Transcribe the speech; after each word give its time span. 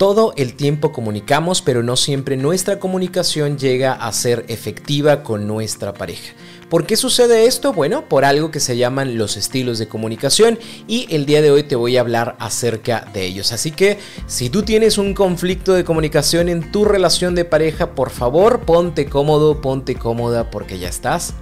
Todo 0.00 0.32
el 0.38 0.54
tiempo 0.54 0.92
comunicamos, 0.92 1.60
pero 1.60 1.82
no 1.82 1.94
siempre 1.94 2.38
nuestra 2.38 2.78
comunicación 2.78 3.58
llega 3.58 3.92
a 3.92 4.10
ser 4.14 4.46
efectiva 4.48 5.22
con 5.22 5.46
nuestra 5.46 5.92
pareja. 5.92 6.32
¿Por 6.70 6.86
qué 6.86 6.96
sucede 6.96 7.44
esto? 7.44 7.74
Bueno, 7.74 8.08
por 8.08 8.24
algo 8.24 8.50
que 8.50 8.60
se 8.60 8.78
llaman 8.78 9.18
los 9.18 9.36
estilos 9.36 9.78
de 9.78 9.88
comunicación 9.88 10.58
y 10.88 11.06
el 11.14 11.26
día 11.26 11.42
de 11.42 11.50
hoy 11.50 11.64
te 11.64 11.76
voy 11.76 11.98
a 11.98 12.00
hablar 12.00 12.34
acerca 12.38 13.06
de 13.12 13.26
ellos. 13.26 13.52
Así 13.52 13.72
que 13.72 13.98
si 14.26 14.48
tú 14.48 14.62
tienes 14.62 14.96
un 14.96 15.12
conflicto 15.12 15.74
de 15.74 15.84
comunicación 15.84 16.48
en 16.48 16.72
tu 16.72 16.86
relación 16.86 17.34
de 17.34 17.44
pareja, 17.44 17.94
por 17.94 18.08
favor 18.08 18.60
ponte 18.60 19.04
cómodo, 19.04 19.60
ponte 19.60 19.96
cómoda 19.96 20.50
porque 20.50 20.78
ya 20.78 20.88
estás 20.88 21.34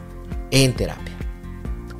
en 0.51 0.75
terapia. 0.75 1.18